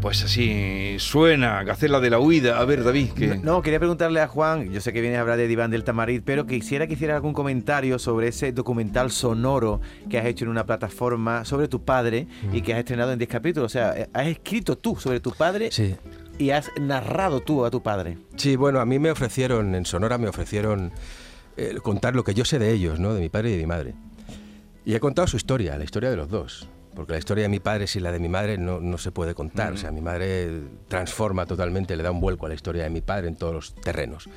pues 0.00 0.24
así 0.24 0.96
suena, 0.98 1.62
Gacela 1.62 2.00
de 2.00 2.08
la 2.10 2.18
Huida. 2.18 2.58
A 2.58 2.64
ver, 2.64 2.82
David. 2.84 3.10
No, 3.42 3.60
quería 3.60 3.78
preguntarle 3.78 4.20
a 4.20 4.28
Juan, 4.28 4.72
yo 4.72 4.80
sé 4.80 4.92
que 4.92 5.00
vienes 5.00 5.18
a 5.18 5.20
hablar 5.20 5.36
de 5.36 5.46
Diván 5.46 5.70
del 5.70 5.84
Tamarit, 5.84 6.22
pero 6.24 6.46
quisiera 6.46 6.86
que 6.86 6.94
hiciera 6.94 7.14
algún 7.16 7.34
comentario 7.34 7.98
sobre 7.98 8.28
ese 8.28 8.52
documental 8.52 9.10
sonoro 9.10 9.80
que 10.08 10.18
has 10.18 10.24
hecho 10.26 10.44
en 10.44 10.50
una 10.50 10.64
plataforma 10.64 11.44
sobre 11.44 11.68
tu 11.68 11.84
padre 11.84 12.26
y 12.52 12.62
que 12.62 12.72
has 12.72 12.78
estrenado 12.78 13.12
en 13.12 13.18
10 13.18 13.28
capítulos. 13.30 13.66
O 13.66 13.72
sea, 13.72 13.92
eh, 13.96 14.08
has 14.14 14.26
escrito 14.26 14.76
tú 14.78 14.96
sobre 14.96 15.20
tu 15.20 15.32
padre 15.32 15.70
Sí. 15.70 15.94
y 16.38 16.50
has 16.50 16.70
narrado 16.80 17.40
tú 17.40 17.64
a 17.66 17.70
tu 17.70 17.82
padre. 17.82 18.16
Sí, 18.36 18.56
bueno, 18.56 18.80
a 18.80 18.86
mí 18.86 18.98
me 18.98 19.10
ofrecieron, 19.10 19.74
en 19.74 19.84
Sonora 19.84 20.16
me 20.18 20.28
ofrecieron 20.28 20.92
eh, 21.56 21.74
contar 21.82 22.16
lo 22.16 22.24
que 22.24 22.32
yo 22.32 22.44
sé 22.46 22.58
de 22.58 22.72
ellos, 22.72 22.98
¿no? 22.98 23.12
De 23.12 23.20
mi 23.20 23.28
padre 23.28 23.50
y 23.50 23.52
de 23.52 23.58
mi 23.58 23.66
madre. 23.66 23.94
Y 24.84 24.94
he 24.94 25.00
contado 25.00 25.28
su 25.28 25.36
historia, 25.36 25.76
la 25.76 25.84
historia 25.84 26.08
de 26.08 26.16
los 26.16 26.28
dos. 26.30 26.68
Porque 26.94 27.12
la 27.12 27.18
historia 27.18 27.42
de 27.42 27.48
mi 27.48 27.60
padre 27.60 27.86
sin 27.86 28.02
la 28.02 28.12
de 28.12 28.18
mi 28.18 28.28
madre 28.28 28.58
no, 28.58 28.80
no 28.80 28.98
se 28.98 29.12
puede 29.12 29.34
contar. 29.34 29.72
O 29.72 29.76
sea, 29.76 29.90
mi 29.90 30.00
madre 30.00 30.62
transforma 30.88 31.46
totalmente, 31.46 31.96
le 31.96 32.02
da 32.02 32.10
un 32.10 32.20
vuelco 32.20 32.46
a 32.46 32.48
la 32.48 32.54
historia 32.54 32.82
de 32.82 32.90
mi 32.90 33.00
padre 33.00 33.28
en 33.28 33.36
todos 33.36 33.54
los 33.54 33.74
terrenos. 33.74 34.28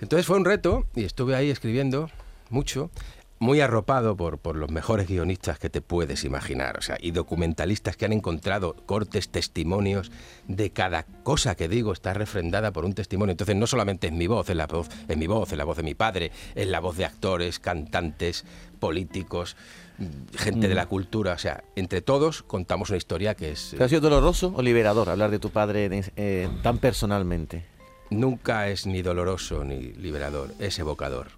Entonces 0.00 0.26
fue 0.26 0.36
un 0.36 0.44
reto 0.44 0.86
y 0.94 1.04
estuve 1.04 1.34
ahí 1.34 1.50
escribiendo 1.50 2.10
mucho, 2.50 2.90
muy 3.38 3.60
arropado 3.60 4.16
por, 4.16 4.38
por 4.38 4.56
los 4.56 4.70
mejores 4.70 5.08
guionistas 5.08 5.58
que 5.58 5.68
te 5.68 5.82
puedes 5.82 6.24
imaginar, 6.24 6.78
o 6.78 6.82
sea, 6.82 6.96
y 7.00 7.10
documentalistas 7.10 7.96
que 7.96 8.04
han 8.04 8.12
encontrado 8.12 8.74
cortes, 8.86 9.28
testimonios 9.28 10.12
de 10.48 10.70
cada 10.70 11.04
cosa 11.22 11.54
que 11.54 11.68
digo 11.68 11.92
está 11.92 12.14
refrendada 12.14 12.72
por 12.72 12.84
un 12.84 12.94
testimonio. 12.94 13.32
Entonces 13.32 13.56
no 13.56 13.66
solamente 13.66 14.06
es 14.06 14.12
mi 14.12 14.26
voz, 14.26 14.48
es 14.50 14.56
la 14.56 14.66
voz, 14.66 14.88
es 15.08 15.16
mi 15.16 15.26
voz, 15.26 15.52
es 15.52 15.58
la 15.58 15.64
voz 15.64 15.76
de 15.76 15.82
mi 15.82 15.94
padre, 15.94 16.30
es 16.54 16.68
la 16.68 16.80
voz 16.80 16.96
de 16.96 17.04
actores, 17.04 17.58
cantantes, 17.58 18.44
políticos, 18.78 19.56
mm, 19.98 20.36
gente 20.36 20.68
de 20.68 20.74
la 20.74 20.86
cultura, 20.86 21.32
o 21.32 21.38
sea, 21.38 21.64
entre 21.76 22.02
todos 22.02 22.42
contamos 22.42 22.90
una 22.90 22.98
historia 22.98 23.34
que 23.34 23.52
es 23.52 23.74
¿Te 23.76 23.84
ha 23.84 23.88
sido 23.88 24.00
doloroso 24.00 24.52
o 24.56 24.62
liberador 24.62 25.08
hablar 25.08 25.30
de 25.30 25.38
tu 25.38 25.50
padre 25.50 25.88
eh, 26.16 26.48
tan 26.62 26.78
personalmente? 26.78 27.74
nunca 28.10 28.68
es 28.68 28.86
ni 28.86 29.02
doloroso 29.02 29.64
ni 29.64 29.92
liberador, 29.92 30.54
es 30.58 30.78
evocador. 30.78 31.28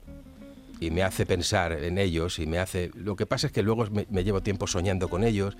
Y 0.78 0.90
me 0.90 1.02
hace 1.02 1.24
pensar 1.24 1.72
en 1.72 1.98
ellos 1.98 2.38
y 2.38 2.46
me 2.46 2.58
hace... 2.58 2.90
Lo 2.94 3.16
que 3.16 3.24
pasa 3.24 3.46
es 3.46 3.52
que 3.52 3.62
luego 3.62 3.86
me, 3.90 4.06
me 4.10 4.24
llevo 4.24 4.42
tiempo 4.42 4.66
soñando 4.66 5.08
con 5.08 5.24
ellos 5.24 5.56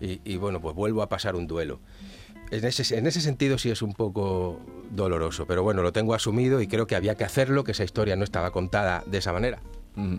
y, 0.00 0.20
y, 0.24 0.36
bueno, 0.36 0.60
pues 0.60 0.74
vuelvo 0.74 1.02
a 1.02 1.08
pasar 1.08 1.36
un 1.36 1.46
duelo. 1.46 1.80
En 2.50 2.64
ese, 2.64 2.96
en 2.96 3.06
ese 3.06 3.20
sentido 3.20 3.58
sí 3.58 3.70
es 3.70 3.82
un 3.82 3.94
poco 3.94 4.60
doloroso, 4.90 5.46
pero 5.46 5.62
bueno, 5.62 5.82
lo 5.82 5.92
tengo 5.92 6.14
asumido 6.14 6.60
y 6.60 6.66
creo 6.66 6.86
que 6.86 6.96
había 6.96 7.14
que 7.14 7.24
hacerlo, 7.24 7.64
que 7.64 7.72
esa 7.72 7.84
historia 7.84 8.16
no 8.16 8.24
estaba 8.24 8.50
contada 8.50 9.02
de 9.06 9.18
esa 9.18 9.32
manera. 9.32 9.60
Mm. 9.96 10.16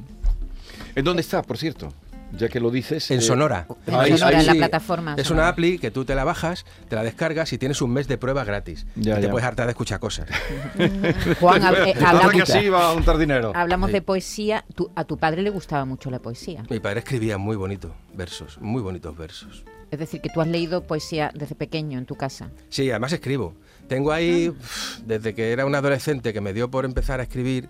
¿En 0.96 1.06
dónde 1.06 1.22
está, 1.22 1.44
por 1.44 1.58
cierto? 1.58 1.94
Ya 2.32 2.48
que 2.48 2.60
lo 2.60 2.70
dices. 2.72 3.10
En 3.12 3.20
eh, 3.20 3.22
Sonora. 3.22 3.66
En 3.88 3.96
Ahí- 3.96 4.12
Sonora, 4.18 4.38
ahí 4.38 4.42
en 4.42 4.46
la 4.48 4.52
sí. 4.54 4.58
plataforma. 4.60 5.16
Es 5.18 5.28
Sonora. 5.28 5.46
una 5.46 5.50
appli 5.52 5.80
que 5.80 5.90
tú 5.92 6.06
te 6.06 6.14
la 6.16 6.24
bajas, 6.24 6.66
te 6.88 6.96
la 6.96 7.04
descargas 7.04 7.52
y 7.54 7.58
tienes 7.58 7.82
un 7.82 7.92
mes 7.92 8.08
de 8.08 8.18
prueba 8.18 8.44
gratis. 8.44 8.86
Ya, 8.96 9.18
y 9.18 9.22
te 9.22 9.30
puedes 9.30 9.48
hartar 9.48 9.66
de 9.66 9.72
escuchar 9.72 10.00
cosas. 10.00 10.28
Juan, 11.40 11.62
hab- 11.62 11.88
eh, 11.88 11.94
que 11.98 12.04
hablamos, 12.06 12.42
así 12.50 12.70
va 12.70 12.90
a 12.90 12.94
untar 12.94 13.18
dinero. 13.18 13.52
hablamos 13.56 13.90
Sí. 13.90 13.94
de 13.94 14.02
poesía. 14.02 14.66
Tu- 14.76 14.90
a 14.96 15.04
tu 15.06 15.18
padre 15.18 15.42
le 15.42 15.50
gustaba 15.50 15.86
mucho 15.86 16.10
la 16.12 16.20
poesía. 16.20 16.64
Mi 16.70 16.80
padre 16.80 17.00
escribía 17.00 17.38
muy 17.38 17.56
bonito 17.56 17.94
versos, 18.14 18.58
muy 18.62 18.82
bonitos 18.82 19.18
versos. 19.18 19.64
Es 19.92 19.98
decir, 19.98 20.22
que 20.22 20.30
tú 20.30 20.40
has 20.42 20.48
leído 20.48 20.84
poesía 20.84 21.32
desde 21.34 21.56
pequeño 21.56 21.98
en 21.98 22.06
tu 22.06 22.16
casa. 22.16 22.52
Sí, 22.70 22.90
además 22.92 23.12
escribo. 23.12 23.56
Tengo 23.88 24.12
ahí, 24.12 24.50
uf, 24.50 25.00
desde 25.06 25.34
que 25.34 25.52
era 25.52 25.66
un 25.66 25.74
adolescente 25.74 26.32
que 26.32 26.42
me 26.42 26.54
dio 26.54 26.70
por 26.70 26.86
empezar 26.86 27.20
a 27.20 27.24
escribir 27.24 27.70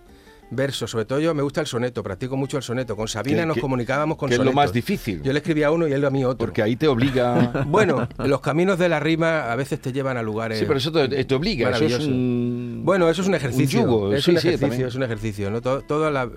versos, 0.50 0.90
sobre 0.90 1.04
todo 1.04 1.20
yo 1.20 1.34
me 1.34 1.42
gusta 1.42 1.60
el 1.60 1.66
soneto, 1.66 2.02
practico 2.02 2.36
mucho 2.36 2.56
el 2.56 2.62
soneto. 2.62 2.96
Con 2.96 3.08
Sabina 3.08 3.46
nos 3.46 3.58
comunicábamos 3.58 4.16
con 4.16 4.28
que 4.28 4.34
es 4.36 4.40
lo 4.40 4.52
más 4.52 4.72
difícil. 4.72 5.22
Yo 5.22 5.32
le 5.32 5.38
escribía 5.38 5.68
a 5.68 5.70
uno 5.70 5.86
y 5.86 5.92
él 5.92 6.04
a 6.04 6.10
mí 6.10 6.24
otro. 6.24 6.38
Porque 6.38 6.62
ahí 6.62 6.76
te 6.76 6.88
obliga. 6.88 7.64
Bueno, 7.70 8.08
los 8.18 8.40
caminos 8.40 8.78
de 8.78 8.88
la 8.88 8.98
rima 9.00 9.52
a 9.52 9.56
veces 9.56 9.80
te 9.80 9.92
llevan 9.92 10.16
a 10.16 10.22
lugares. 10.22 10.58
Sí, 10.58 10.64
pero 10.66 10.78
eso 10.78 10.90
te, 10.92 11.24
te 11.24 11.34
obliga. 11.34 11.70
Eso 11.70 11.84
es 11.84 11.98
un. 12.00 12.82
Bueno, 12.84 13.08
eso 13.08 13.22
es 13.22 13.28
un 13.28 13.34
ejercicio. 13.34 13.80
yugo, 13.82 14.12
es 14.12 14.24
sí, 14.24 14.32
un 14.32 14.38
ejercicio, 14.38 14.86
es 14.88 14.94
un 14.94 15.02
ejercicio. 15.02 15.50
¿no? 15.50 15.60
Todo- 15.60 15.82
toda, 15.82 16.10
la, 16.10 16.28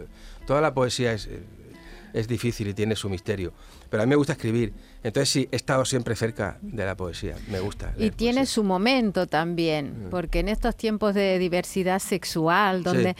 toda 0.46 0.62
la 0.62 0.74
poesía 0.74 1.13
es, 1.13 1.29
es 2.13 2.27
difícil 2.27 2.67
y 2.67 2.74
tiene 2.74 2.96
su 2.96 3.10
misterio. 3.10 3.53
Pero 3.89 4.03
a 4.03 4.05
mí 4.05 4.10
me 4.12 4.15
gusta 4.15 4.34
escribir. 4.34 4.74
Entonces 5.03 5.29
sí, 5.29 5.48
he 5.51 5.55
estado 5.55 5.86
siempre 5.86 6.15
cerca 6.15 6.58
de 6.62 6.86
la 6.86 6.96
poesía. 6.96 7.36
Me 7.50 7.60
gusta. 7.60 7.93
Y 7.98 8.10
tiene 8.12 8.39
poesía. 8.41 8.53
su 8.53 8.63
momento 8.63 9.27
también, 9.27 10.08
porque 10.10 10.39
en 10.39 10.50
estos 10.50 10.75
tiempos 10.75 11.13
de 11.13 11.38
diversidad 11.39 12.00
sexual, 12.00 12.84
donde 12.84 13.15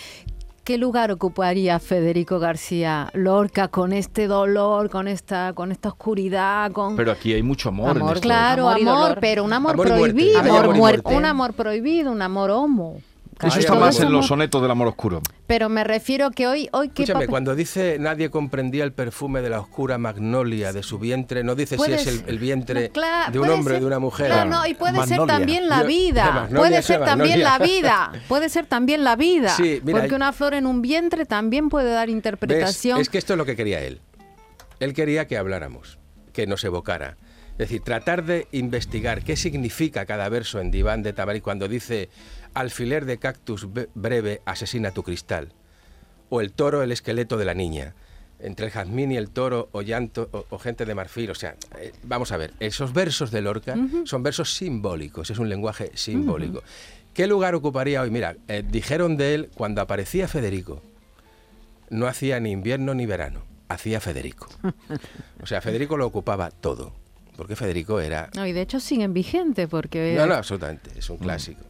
¿Qué 0.64 0.78
lugar 0.78 1.12
ocuparía 1.12 1.78
Federico 1.80 2.40
García 2.40 3.10
Lorca 3.14 3.68
con 3.68 3.92
este 3.92 4.28
dolor, 4.28 4.90
con 4.90 5.10
esta, 5.10 5.52
con 5.52 5.74
esta 5.74 5.90
oscuridad, 5.90 6.72
con 6.72 6.96
Pero 6.96 7.12
aquí 7.12 7.34
hay 7.34 7.44
mucho 7.44 7.68
amor. 7.68 7.92
en 7.92 7.98
Amor, 7.98 8.16
esto. 8.16 8.22
claro, 8.22 8.70
Amor 8.70 9.18
pero 9.20 9.44
un 9.44 9.52
amor, 9.52 9.76
muerte. 9.76 9.94
prohibido, 9.94 10.32
y 10.46 10.50
amor 10.50 10.76
muerte. 10.76 11.16
un 11.16 11.26
amor 11.26 11.54
prohibido, 11.54 12.12
un 12.14 12.22
amor 12.22 12.50
homo. 12.52 13.02
Eso 13.42 13.60
está 13.60 13.76
más 13.76 14.00
en 14.00 14.12
los 14.12 14.28
sonetos 14.28 14.62
del 14.62 14.72
amor 14.72 14.88
oscuro. 14.88 15.22
Pero 15.48 15.70
me 15.70 15.84
refiero 15.84 16.32
que 16.32 16.48
hoy, 16.48 16.70
hoy 16.72 16.90
qué 16.90 17.04
Escúchame, 17.04 17.26
papel- 17.26 17.30
cuando 17.30 17.56
dice 17.56 17.98
nadie 18.00 18.30
comprendía 18.30 18.84
el 18.84 18.94
perfume 18.94 19.42
de 19.42 19.50
la 19.50 19.60
oscura 19.60 19.98
magnolia 19.98 20.74
de 20.74 20.84
su 20.84 21.00
vientre, 21.00 21.44
no 21.44 21.56
dice 21.56 21.78
si 21.78 21.92
es 21.92 22.24
el, 22.28 22.40
vientre 22.40 22.88
No, 22.88 22.94
claro, 22.94 23.32
de 23.32 23.40
un 23.40 23.50
hombre 23.50 23.78
o 23.78 23.80
de 23.80 23.86
una 23.86 24.00
mujer. 24.00 24.30
No, 24.30 24.46
no, 24.46 24.68
y 24.68 24.74
puede 24.74 25.06
ser 25.06 25.26
también 25.26 25.70
la 25.70 25.84
vida. 25.84 26.48
Puede 26.54 26.82
ser 26.82 27.04
también 27.04 27.44
la 27.44 27.60
vida. 27.60 28.12
Puede 28.28 28.50
ser 28.50 28.66
también 28.66 29.04
la 29.04 29.16
vida. 29.16 29.50
Sí, 29.50 29.82
mira, 29.84 30.00
porque 30.00 30.16
una 30.16 30.34
flor 30.34 30.54
en 30.54 30.66
un 30.66 30.82
vientre 30.82 31.26
también 31.26 31.70
puede 31.70 31.92
dar 31.92 32.08
¿Ves? 32.08 32.16
interpretación. 32.16 33.00
Es 33.00 33.10
que 33.10 33.18
esto 33.18 33.34
es 33.34 33.38
lo 33.38 33.46
que 33.46 33.56
quería 33.56 33.82
él. 33.82 34.02
Él 34.80 34.94
quería 34.94 35.28
que 35.28 35.38
habláramos, 35.38 36.00
que 36.34 36.48
nos 36.48 36.64
evocara. 36.64 37.18
Es 37.54 37.70
decir, 37.70 37.82
tratar 37.82 38.26
de 38.26 38.48
investigar 38.52 39.24
qué 39.24 39.36
significa 39.36 40.06
cada 40.06 40.28
verso 40.28 40.60
en 40.60 40.72
Diván 40.72 41.04
de 41.04 41.14
Tamarí 41.14 41.40
cuando 41.40 41.68
dice 41.68 42.10
alfiler 42.54 43.06
de 43.06 43.18
cactus 43.18 43.68
breve 43.94 44.42
asesina 44.46 44.92
tu 44.92 45.04
cristal. 45.04 45.54
O 46.30 46.42
el 46.42 46.52
toro, 46.52 46.84
el 46.84 46.92
esqueleto 46.92 47.38
de 47.38 47.46
la 47.46 47.54
niña. 47.54 47.94
Entre 48.40 48.66
el 48.66 48.72
jazmín 48.72 49.12
y 49.12 49.18
el 49.18 49.30
toro 49.30 49.70
o 49.72 49.82
llanto 49.84 50.30
o, 50.34 50.46
o 50.50 50.60
gente 50.60 50.86
de 50.86 50.96
marfil. 50.96 51.30
O 51.32 51.36
sea, 51.36 51.56
eh, 51.80 51.94
vamos 52.04 52.32
a 52.32 52.38
ver, 52.38 52.54
esos 52.60 52.92
versos 52.92 53.32
de 53.32 53.42
Lorca 53.42 53.76
son 54.04 54.22
versos 54.22 54.54
simbólicos, 54.56 55.30
es 55.30 55.38
un 55.38 55.48
lenguaje 55.48 55.92
simbólico. 55.94 56.62
¿Qué 57.14 57.28
lugar 57.28 57.56
ocuparía 57.56 58.02
hoy? 58.02 58.10
Mira, 58.10 58.36
eh, 58.48 58.64
dijeron 58.68 59.16
de 59.16 59.36
él 59.36 59.50
cuando 59.56 59.82
aparecía 59.82 60.28
Federico, 60.28 60.82
no 61.90 62.08
hacía 62.08 62.40
ni 62.40 62.52
invierno 62.52 62.94
ni 62.96 63.06
verano, 63.06 63.44
hacía 63.70 64.02
Federico. 64.02 64.50
O 65.42 65.46
sea, 65.46 65.62
Federico 65.62 65.96
lo 65.96 66.08
ocupaba 66.08 66.50
todo, 66.50 66.92
porque 67.38 67.56
Federico 67.56 68.02
era... 68.02 68.30
No, 68.36 68.46
y 68.46 68.52
de 68.52 68.62
hecho 68.62 68.80
siguen 68.80 69.14
vigentes 69.14 69.70
porque... 69.70 70.16
No, 70.18 70.26
no, 70.26 70.34
absolutamente, 70.34 70.90
es 70.98 71.10
un 71.10 71.18
clásico. 71.18 71.64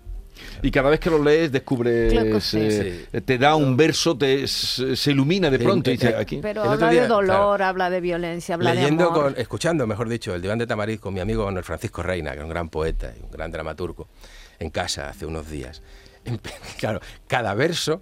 Y 0.61 0.71
cada 0.71 0.89
vez 0.89 0.99
que 0.99 1.09
lo 1.09 1.21
lees 1.23 1.51
descubres, 1.51 2.11
Claro 2.11 2.31
que 2.33 2.41
sí. 2.41 2.57
eh, 2.61 3.21
te 3.23 3.37
da 3.37 3.55
un 3.55 3.75
verso, 3.77 4.17
te, 4.17 4.47
se 4.47 5.11
ilumina 5.11 5.49
de 5.49 5.57
Sí, 5.57 5.63
pronto 5.63 5.89
y 5.89 5.93
eh, 5.93 5.97
dice 5.97 6.09
eh, 6.11 6.15
aquí. 6.17 6.39
Pero 6.41 6.63
habla 6.63 6.89
día, 6.89 7.01
de 7.03 7.07
dolor, 7.07 7.57
claro. 7.57 7.65
habla 7.65 7.89
de 7.89 8.01
violencia, 8.01 8.55
habla 8.55 8.73
Leyendo, 8.73 9.03
de 9.05 9.09
amor. 9.11 9.23
con, 9.33 9.41
escuchando, 9.41 9.85
mejor 9.87 10.09
dicho, 10.09 10.33
el 10.33 10.41
Diván 10.41 10.57
de 10.59 10.67
Tamariz 10.67 10.99
con 10.99 11.13
mi 11.13 11.19
amigo 11.19 11.45
Manuel 11.45 11.63
Francisco 11.63 12.01
Reina, 12.03 12.31
que 12.31 12.37
es 12.39 12.43
un 12.43 12.49
gran 12.49 12.69
poeta 12.69 13.13
y 13.19 13.23
un 13.23 13.31
gran 13.31 13.51
dramaturgo, 13.51 14.07
en 14.59 14.69
casa 14.69 15.09
hace 15.09 15.25
unos 15.25 15.49
días. 15.49 15.81
Claro, 16.77 16.99
cada 17.27 17.53
verso 17.53 18.01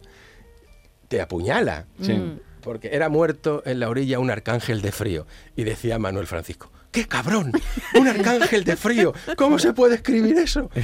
te 1.07 1.21
apuñala. 1.21 1.85
Sí. 2.01 2.37
Porque 2.61 2.89
era 2.93 3.09
muerto 3.09 3.63
en 3.65 3.79
la 3.79 3.89
orilla 3.89 4.19
un 4.19 4.29
arcángel 4.29 4.81
de 4.83 4.91
frío. 4.91 5.25
Y 5.55 5.63
decía 5.63 5.97
Manuel 5.97 6.27
Francisco, 6.27 6.71
¡qué 6.91 7.07
cabrón! 7.07 7.51
¡Un 7.95 8.07
arcángel 8.07 8.63
de 8.63 8.75
frío! 8.75 9.13
¿Cómo 9.35 9.57
se 9.57 9.73
puede 9.73 9.95
escribir 9.95 10.37
eso? 10.37 10.69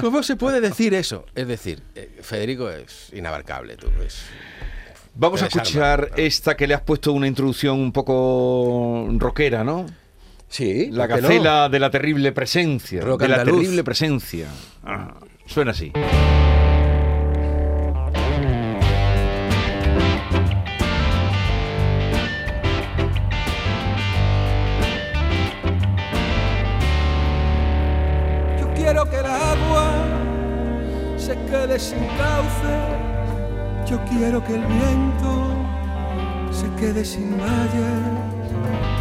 ¿Cómo 0.00 0.22
se 0.22 0.36
puede 0.36 0.60
decir 0.60 0.94
eso? 0.94 1.24
Es 1.34 1.46
decir, 1.48 1.82
eh, 1.94 2.18
Federico 2.22 2.68
es 2.70 3.10
inabarcable. 3.14 3.76
Tú, 3.76 3.88
es- 4.06 4.24
Vamos 5.14 5.42
a 5.42 5.46
escuchar 5.46 6.10
¿no? 6.10 6.16
esta 6.16 6.56
que 6.56 6.66
le 6.66 6.74
has 6.74 6.80
puesto 6.80 7.12
una 7.12 7.26
introducción 7.28 7.78
un 7.78 7.92
poco 7.92 9.06
rockera, 9.18 9.62
¿no? 9.62 9.86
Sí, 10.48 10.88
La 10.90 11.06
gacela 11.06 11.68
de 11.68 11.78
la 11.80 11.90
terrible 11.90 12.32
presencia. 12.32 13.00
Rock 13.00 13.22
de 13.22 13.28
la 13.28 13.44
terrible 13.44 13.82
presencia. 13.84 14.48
Ah, 14.84 15.14
suena 15.46 15.70
así. 15.72 15.92
Yo 33.94 34.00
quiero 34.06 34.42
que 34.42 34.54
el 34.56 34.66
viento 34.66 35.54
se 36.50 36.68
quede 36.80 37.04
sin 37.04 37.38
valles. 37.38 38.02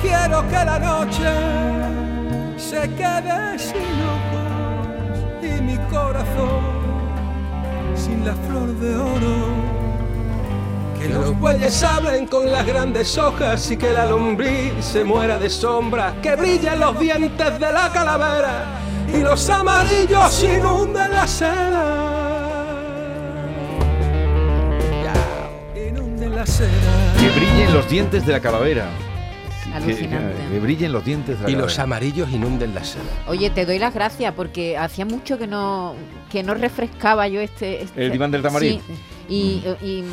Quiero 0.04 0.48
que 0.48 0.66
la 0.66 0.78
noche 0.78 1.32
se 2.58 2.82
quede 2.92 3.58
sin 3.58 3.96
ojos 4.16 5.18
y 5.42 5.62
mi 5.64 5.78
corazón 5.90 6.62
sin 7.96 8.24
la 8.24 8.36
flor 8.36 8.70
de 8.76 8.96
oro. 8.96 9.36
Que 11.00 11.10
los 11.10 11.40
bueyes 11.40 11.82
hablen 11.82 12.28
con 12.28 12.52
las 12.52 12.64
grandes 12.64 13.18
hojas 13.18 13.72
y 13.72 13.78
que 13.78 13.92
la 13.94 14.06
lombriz 14.06 14.74
se 14.80 15.04
muera 15.04 15.40
de 15.40 15.50
sombra. 15.50 16.14
Que 16.22 16.36
brillen 16.36 16.80
los 16.80 17.00
dientes 17.00 17.60
de 17.60 17.74
la 17.74 17.92
calavera 17.92 18.66
y 19.12 19.22
los 19.22 19.50
amarillos 19.50 20.44
inunden 20.44 21.12
la 21.14 21.28
seda. 21.28 22.13
Que 26.58 27.30
brillen 27.40 27.74
los 27.74 27.90
dientes 27.90 28.26
de 28.28 28.32
la 28.34 28.40
calavera. 28.40 28.88
Que- 29.64 29.74
Alucinante. 29.74 30.36
Que, 30.44 30.54
que 30.54 30.60
brillen 30.60 30.92
los 30.92 31.04
dientes 31.04 31.40
de 31.40 31.46
la 31.46 31.50
Y 31.50 31.56
los 31.56 31.80
amarillos 31.80 32.30
inunden 32.30 32.76
la 32.76 32.84
seda. 32.84 33.02
Oye, 33.28 33.50
te 33.50 33.66
doy 33.66 33.80
las 33.80 33.94
gracias 33.94 34.34
porque 34.36 34.78
hacía 34.78 35.06
mucho 35.06 35.40
que 35.40 35.48
no 35.48 35.96
que 36.32 36.44
no 36.44 36.54
refrescaba 36.54 37.28
yo 37.28 37.42
este... 37.42 37.84
este- 37.84 38.06
El 38.06 38.12
diván 38.12 38.30
del 38.32 38.42
tamarín. 38.44 38.82
Sí, 38.88 38.94
y, 39.30 39.64
y, 39.86 40.04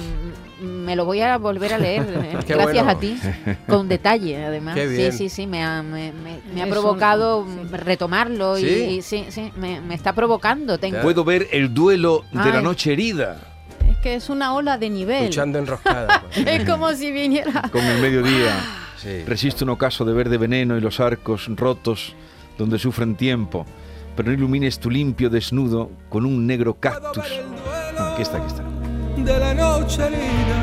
mm, 0.63 0.65
me 0.67 0.95
lo 0.97 1.05
voy 1.05 1.21
a 1.21 1.37
volver 1.37 1.75
a 1.75 1.79
leer, 1.79 2.03
eh, 2.03 2.39
gracias 2.49 2.63
bueno. 2.85 2.91
a 2.91 2.99
ti, 2.99 3.19
con 3.67 3.89
detalle 3.89 4.45
además. 4.45 4.77
Qué 4.77 4.87
bien. 4.87 5.13
Sí, 5.13 5.19
sí, 5.19 5.29
sí, 5.29 5.47
me 5.47 5.63
ha, 5.63 5.83
me, 5.83 6.13
me- 6.13 6.41
me 6.55 6.63
ha 6.63 6.67
provocado 6.69 7.39
un- 7.41 7.65
mm, 7.67 7.73
retomarlo 7.73 8.57
y- 8.59 8.63
¿Sí? 8.63 8.69
y, 8.99 9.03
sí, 9.03 9.27
sí, 9.31 9.51
me, 9.57 9.81
me 9.81 9.95
está 9.95 10.15
provocando. 10.15 10.79
Tengo, 10.79 11.01
Puedo 11.03 11.25
ver 11.25 11.49
el 11.53 11.75
duelo 11.75 12.25
de 12.33 12.51
la 12.51 12.59
Ay. 12.59 12.63
noche 12.65 12.93
herida 12.93 13.39
que 14.03 14.15
es 14.15 14.29
una 14.31 14.55
ola 14.55 14.79
de 14.79 14.91
nivel. 14.91 15.27
Luchando 15.27 15.59
enroscada. 15.59 16.23
pues. 16.35 16.47
Es 16.47 16.69
como 16.69 16.93
si 16.93 17.11
viniera... 17.13 17.63
con 17.71 17.85
el 17.85 18.01
mediodía. 18.01 18.55
Sí. 18.97 19.25
Resiste 19.25 19.65
un 19.65 19.71
ocaso 19.71 20.05
de 20.05 20.13
verde 20.13 20.37
veneno 20.37 20.77
y 20.77 20.81
los 20.81 21.01
arcos 21.01 21.49
rotos 21.57 22.15
donde 22.59 22.79
sufren 22.79 23.15
tiempo. 23.17 23.65
Pero 24.17 24.29
no 24.29 24.35
ilumines 24.35 24.79
tu 24.79 24.91
limpio 24.91 25.31
desnudo 25.31 25.91
con 26.09 26.27
un 26.27 26.47
negro 26.47 26.75
cactus. 26.75 27.25
Aquí 27.99 28.23
está, 28.23 28.39
aquí 28.39 28.47
está. 28.49 28.63
de 29.17 29.39
la 29.39 29.55
noche 29.55 30.03
herida, 30.03 30.59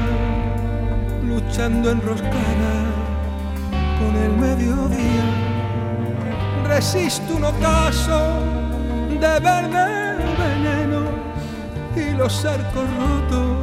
luchando 1.27 1.91
enroscada 1.91 2.87
con 3.99 4.15
el 4.15 4.31
mediodía. 4.37 5.23
Resiste 6.67 7.33
un 7.33 7.45
ocaso 7.45 8.39
de 9.19 9.39
verde 9.39 10.17
veneno 10.19 10.26
y 11.97 12.11
los 12.15 12.45
arcos 12.45 12.85
rotos 12.97 13.57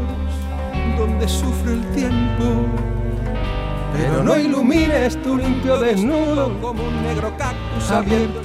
donde 0.99 1.29
sufre 1.29 1.73
el 1.73 1.87
tiempo. 1.93 2.67
Pero 3.97 4.25
no 4.25 4.37
ilumines 4.37 5.21
tu 5.23 5.37
limpio 5.37 5.79
desnudo 5.79 6.61
como 6.61 6.83
un 6.83 7.03
negro 7.03 7.33
cactus 7.39 7.91
abierto. 7.91 8.43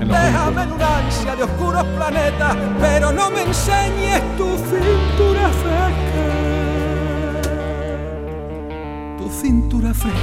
Déjame 0.00 0.62
en 0.62 0.72
una 0.72 0.98
ansia 0.98 1.36
de 1.36 1.42
oscuros 1.42 1.84
planetas, 1.96 2.56
pero 2.80 3.12
no 3.12 3.30
me 3.30 3.42
enseñes 3.42 4.22
tu 4.36 4.56
cintura 4.56 5.50
fresca. 5.62 6.24
Tu 9.18 9.28
cintura 9.30 9.92
fresca. 9.92 10.18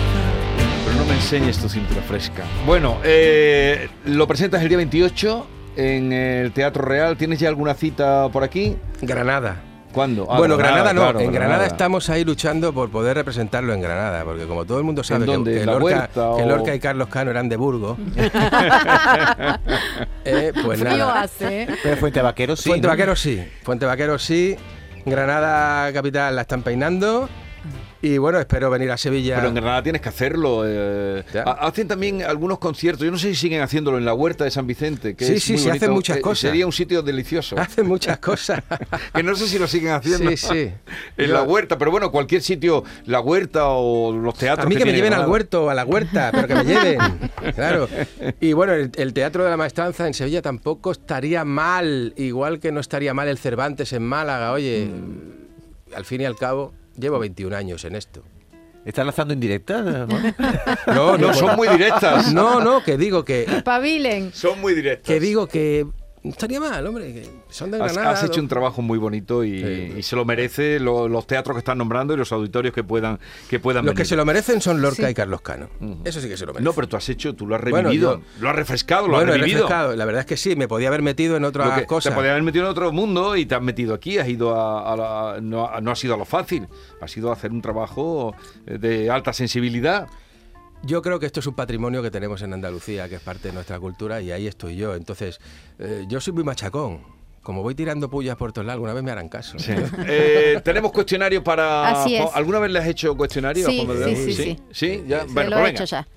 Pero 0.85 0.97
no 0.97 1.05
me 1.05 1.13
enseñes 1.15 1.59
tu 1.59 1.69
cintura 1.69 2.01
fresca. 2.01 2.43
Bueno, 2.65 2.97
eh, 3.03 3.89
lo 4.05 4.27
presentas 4.27 4.61
el 4.63 4.69
día 4.69 4.77
28 4.77 5.47
en 5.75 6.13
el 6.13 6.51
Teatro 6.51 6.83
Real. 6.83 7.17
¿Tienes 7.17 7.39
ya 7.39 7.49
alguna 7.49 7.73
cita 7.73 8.29
por 8.29 8.43
aquí? 8.43 8.77
Granada. 9.01 9.57
¿Cuándo? 9.93 10.25
Ah, 10.29 10.37
bueno, 10.37 10.55
Granada, 10.55 10.93
no. 10.93 11.01
claro, 11.01 11.19
en 11.19 11.33
Granada. 11.33 11.65
estamos 11.65 12.09
ahí 12.09 12.23
luchando 12.23 12.71
por 12.71 12.89
poder 12.89 13.17
representarlo 13.17 13.73
en 13.73 13.81
Granada, 13.81 14.23
porque 14.23 14.45
como 14.45 14.63
todo 14.63 14.77
el 14.77 14.85
mundo 14.85 15.03
sabe 15.03 15.25
que- 15.25 15.43
que, 15.43 15.59
¿En 15.59 15.65
la 15.65 15.73
Lorca, 15.73 15.83
Huerta 15.85 16.09
que 16.13 16.19
o- 16.43 16.47
Lorca 16.47 16.73
y 16.75 16.79
Carlos 16.79 17.09
Cano 17.09 17.29
eran 17.31 17.49
de 17.49 17.57
Burgos, 17.57 17.97
eh, 20.25 20.51
pues 20.63 20.79
Frío 20.79 20.97
nada. 20.97 21.21
hace. 21.23 21.63
¿eh? 21.63 21.67
Pero 21.83 21.97
Fuente 21.97 22.21
Vaquero 22.21 22.55
sí. 22.55 22.69
Fuente 22.69 22.87
¿no? 22.87 22.93
Vaquero 22.93 23.15
sí, 23.17 23.43
Fuente 23.63 23.85
Vaquero 23.85 24.17
sí, 24.17 24.55
Granada 25.05 25.91
capital 25.93 26.35
la 26.35 26.41
están 26.43 26.63
peinando 26.63 27.27
y 28.01 28.17
bueno, 28.17 28.39
espero 28.39 28.69
venir 28.69 28.89
a 28.91 28.97
Sevilla. 28.97 29.35
Pero 29.35 29.49
en 29.49 29.55
Granada 29.55 29.83
tienes 29.83 30.01
que 30.01 30.09
hacerlo. 30.09 30.63
eh. 30.65 31.23
Hacen 31.45 31.87
también 31.87 32.23
algunos 32.23 32.57
conciertos. 32.59 33.05
Yo 33.05 33.11
no 33.11 33.17
sé 33.17 33.29
si 33.29 33.35
siguen 33.35 33.61
haciéndolo 33.61 33.97
en 33.97 34.05
la 34.05 34.13
huerta 34.13 34.43
de 34.43 34.51
San 34.51 34.65
Vicente. 34.67 35.15
Que 35.15 35.25
Sí, 35.25 35.33
es 35.33 35.43
sí, 35.61 35.69
hacen 35.69 35.91
muchas 35.91 36.17
que 36.17 36.21
cosas. 36.21 36.39
Sería 36.49 36.65
un 36.65 36.71
sitio 36.71 37.01
delicioso. 37.03 37.55
Hacen 37.59 37.87
muchas 37.87 38.17
cosas. 38.19 38.63
que 39.13 39.23
no 39.23 39.35
sé 39.35 39.47
si 39.47 39.59
lo 39.59 39.67
siguen 39.67 39.91
haciendo 39.91 40.29
Sí, 40.31 40.37
sí. 40.37 40.71
en 41.17 41.27
Yo- 41.27 41.33
la 41.33 41.43
huerta, 41.43 41.77
pero 41.77 41.91
bueno, 41.91 42.11
cualquier 42.11 42.41
sitio, 42.41 42.83
la 43.05 43.19
huerta 43.21 43.67
o 43.67 44.11
los 44.13 44.33
teatros. 44.35 44.65
A 44.65 44.69
mí 44.69 44.75
que 44.75 44.85
me 44.85 44.93
lleven 44.93 45.13
al 45.13 45.27
huerto, 45.29 45.69
a 45.69 45.73
la 45.75 45.85
huerta, 45.85 46.29
pero 46.31 46.47
que 46.47 46.55
me 46.55 46.63
lleven. 46.63 46.99
Claro. 47.55 47.87
Y 48.39 48.53
bueno, 48.53 48.73
el, 48.73 48.91
el 48.95 49.13
Teatro 49.13 49.43
de 49.43 49.49
la 49.49 49.57
Maestranza 49.57 50.07
en 50.07 50.13
Sevilla 50.13 50.41
tampoco 50.41 50.91
estaría 50.91 51.45
mal, 51.45 52.13
igual 52.17 52.59
que 52.59 52.71
no 52.71 52.79
estaría 52.79 53.13
mal 53.13 53.27
el 53.27 53.37
Cervantes 53.37 53.93
en 53.93 54.03
Málaga, 54.03 54.51
oye. 54.53 54.89
al 55.95 56.05
fin 56.05 56.21
y 56.21 56.25
al 56.25 56.35
cabo, 56.35 56.73
llevo 56.97 57.19
21 57.19 57.55
años 57.55 57.85
en 57.85 57.95
esto. 57.95 58.23
¿Estás 58.85 59.05
lanzando 59.05 59.33
indirecta? 59.33 59.83
Juan? 60.09 60.35
No, 60.87 61.17
No, 61.17 61.33
son 61.33 61.55
muy 61.55 61.67
directas. 61.67 62.33
No, 62.33 62.59
no, 62.61 62.83
que 62.83 62.97
digo 62.97 63.23
que, 63.23 63.61
Pabilen. 63.63 64.33
Son 64.33 64.59
muy 64.59 64.73
directas. 64.73 65.05
que 65.05 65.19
digo 65.19 65.47
que 65.47 65.85
no 66.23 66.29
estaría 66.31 66.59
mal, 66.59 66.85
hombre, 66.85 67.13
que 67.13 67.27
son 67.49 67.71
de 67.71 67.81
Has, 67.81 67.93
Granada. 67.93 68.13
has 68.15 68.23
hecho 68.23 68.37
¿no? 68.37 68.43
un 68.43 68.47
trabajo 68.49 68.81
muy 68.83 68.99
bonito 68.99 69.43
y, 69.43 69.59
Sí. 69.59 69.93
y 69.97 70.03
se 70.03 70.15
lo 70.15 70.23
merece 70.23 70.79
lo- 70.79 71.07
los 71.07 71.25
teatros 71.25 71.55
que 71.55 71.59
están 71.59 71.79
nombrando 71.79 72.13
y 72.13 72.17
los 72.17 72.31
auditorios 72.31 72.73
que 72.75 72.83
puedan 72.83 73.19
que 73.49 73.59
puedan 73.59 73.85
Los 73.85 73.95
que 73.95 74.05
se 74.05 74.15
lo 74.15 74.23
merecen 74.23 74.61
son 74.61 74.81
Lorca 74.81 75.05
Sí. 75.07 75.11
y 75.11 75.13
Carlos 75.15 75.41
Cano. 75.41 75.69
Eso 76.03 76.21
sí 76.21 76.29
que 76.29 76.37
se 76.37 76.45
lo 76.45 76.53
merecen. 76.53 76.65
No, 76.65 76.73
pero 76.73 76.87
tú 76.87 76.95
has 76.97 77.09
hecho, 77.09 77.33
tú 77.33 77.47
lo 77.47 77.55
has 77.55 77.61
Bueno, 77.61 77.89
revivido, 77.89 78.19
yo- 78.19 78.23
lo 78.41 78.49
has 78.49 78.55
refrescado, 78.55 79.07
lo 79.07 79.15
bueno, 79.15 79.31
has 79.33 79.39
revivido. 79.39 79.63
refrescado. 79.63 79.95
La 79.95 80.05
verdad 80.05 80.19
es 80.21 80.25
que 80.27 80.37
sí, 80.37 80.55
me 80.55 80.67
podía 80.67 80.89
haber 80.89 81.01
metido 81.01 81.37
en 81.37 81.43
otra 81.43 81.85
cosa. 81.87 82.09
Te 82.09 82.15
podías 82.15 82.31
haber 82.31 82.43
metido 82.43 82.65
en 82.65 82.71
otro 82.71 82.91
mundo 82.91 83.35
y 83.35 83.45
te 83.47 83.55
has 83.55 83.61
metido 83.63 83.93
aquí, 83.95 84.19
has 84.19 84.27
ido 84.29 84.55
a, 84.55 84.93
a 84.93 84.95
la- 84.95 85.41
no, 85.41 85.67
ha- 85.67 85.81
no 85.81 85.89
has 85.91 86.03
ido 86.03 86.13
a 86.13 86.17
lo 86.17 86.25
fácil, 86.25 86.67
has 87.01 87.17
ido 87.17 87.31
a 87.31 87.33
hacer 87.33 87.51
un 87.51 87.61
trabajo 87.61 88.35
eh, 88.67 88.77
de 88.77 89.09
alta 89.09 89.33
sensibilidad. 89.33 90.07
Yo 90.83 91.01
creo 91.01 91.19
que 91.19 91.27
esto 91.27 91.39
es 91.39 91.47
un 91.47 91.53
patrimonio 91.53 92.01
que 92.01 92.09
tenemos 92.09 92.41
en 92.41 92.53
Andalucía, 92.53 93.07
que 93.07 93.15
es 93.15 93.21
parte 93.21 93.49
de 93.49 93.53
nuestra 93.53 93.79
cultura, 93.79 94.19
y 94.21 94.31
ahí 94.31 94.47
estoy 94.47 94.75
yo. 94.75 94.95
Entonces, 94.95 95.39
eh, 95.79 96.05
yo 96.07 96.19
soy 96.19 96.33
muy 96.33 96.43
machacón. 96.43 97.01
Como 97.43 97.63
voy 97.63 97.73
tirando 97.73 98.07
pullas 98.09 98.35
por 98.35 98.51
todos 98.53 98.65
lados, 98.67 98.77
alguna 98.77 98.93
vez 98.93 99.03
me 99.03 99.11
harán 99.11 99.27
caso. 99.29 99.57
Eh, 100.07 100.61
tenemos 100.63 100.91
cuestionario 100.91 101.43
para. 101.43 102.01
Así 102.03 102.15
es. 102.15 102.25
¿Alguna 102.33 102.59
vez 102.59 102.71
le 102.71 102.79
has 102.79 102.87
hecho 102.87 103.15
cuestionario? 103.17 103.67
a 103.67 103.71
Sí, 103.71 103.87
sí, 103.87 104.15
sí, 104.15 104.33
sí. 104.33 104.59
sí. 104.71 105.03
ya. 105.07 105.21
Se 105.21 105.33
bueno, 105.33 105.49
lo 105.51 105.55
pues 105.57 105.69
he 105.69 105.71
venga. 105.71 105.83
hecho 105.83 105.85
ya. 105.85 106.07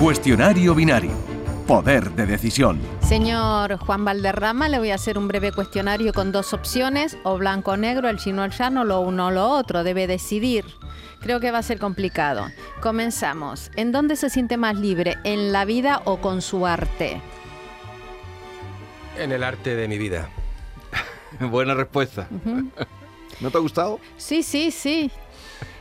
Cuestionario 0.00 0.74
binario. 0.74 1.35
Poder 1.66 2.12
de 2.12 2.26
decisión. 2.26 2.80
Señor 3.00 3.76
Juan 3.78 4.04
Valderrama, 4.04 4.68
le 4.68 4.78
voy 4.78 4.92
a 4.92 4.94
hacer 4.94 5.18
un 5.18 5.26
breve 5.26 5.50
cuestionario 5.50 6.12
con 6.12 6.30
dos 6.30 6.52
opciones, 6.52 7.18
o 7.24 7.38
blanco 7.38 7.72
o 7.72 7.76
negro, 7.76 8.08
el 8.08 8.18
chino 8.18 8.42
o 8.42 8.44
el 8.44 8.52
llano, 8.52 8.84
lo 8.84 9.00
uno 9.00 9.26
o 9.26 9.30
lo 9.32 9.48
otro, 9.48 9.82
debe 9.82 10.06
decidir. 10.06 10.64
Creo 11.20 11.40
que 11.40 11.50
va 11.50 11.58
a 11.58 11.62
ser 11.64 11.80
complicado. 11.80 12.46
Comenzamos. 12.80 13.72
¿En 13.74 13.90
dónde 13.90 14.14
se 14.14 14.30
siente 14.30 14.56
más 14.56 14.76
libre? 14.76 15.16
¿En 15.24 15.50
la 15.50 15.64
vida 15.64 16.02
o 16.04 16.18
con 16.18 16.40
su 16.40 16.66
arte? 16.66 17.20
En 19.18 19.32
el 19.32 19.42
arte 19.42 19.74
de 19.74 19.88
mi 19.88 19.98
vida. 19.98 20.28
Buena 21.40 21.74
respuesta. 21.74 22.28
¿No 23.40 23.50
te 23.50 23.58
ha 23.58 23.60
gustado? 23.60 23.98
Sí, 24.16 24.44
sí, 24.44 24.70
sí. 24.70 25.10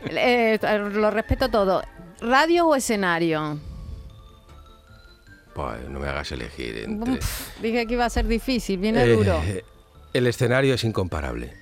Eh, 0.05 0.57
lo 0.93 1.11
respeto 1.11 1.49
todo. 1.49 1.83
¿Radio 2.21 2.65
o 2.69 2.75
escenario? 2.75 3.59
Pues 5.55 5.87
no 5.89 5.99
me 6.01 6.07
hagas 6.09 6.31
elegir 6.33 6.77
entre... 6.79 7.19
Dije 7.61 7.87
que 7.87 7.93
iba 7.93 8.03
a 8.05 8.09
ser 8.09 8.27
difícil, 8.27 8.77
viene 8.77 9.03
Eh, 9.05 9.15
duro. 9.15 9.41
el 10.13 10.27
escenario 10.27 10.73
es 10.75 10.83
incomparable 10.83 11.53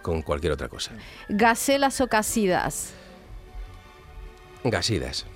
con 0.00 0.22
cualquier 0.22 0.52
otra 0.52 0.68
cosa. 0.68 0.92
¿Gacelas 1.28 2.00
o 2.00 2.06
casidas? 2.06 2.92
Gasidas. 4.62 5.26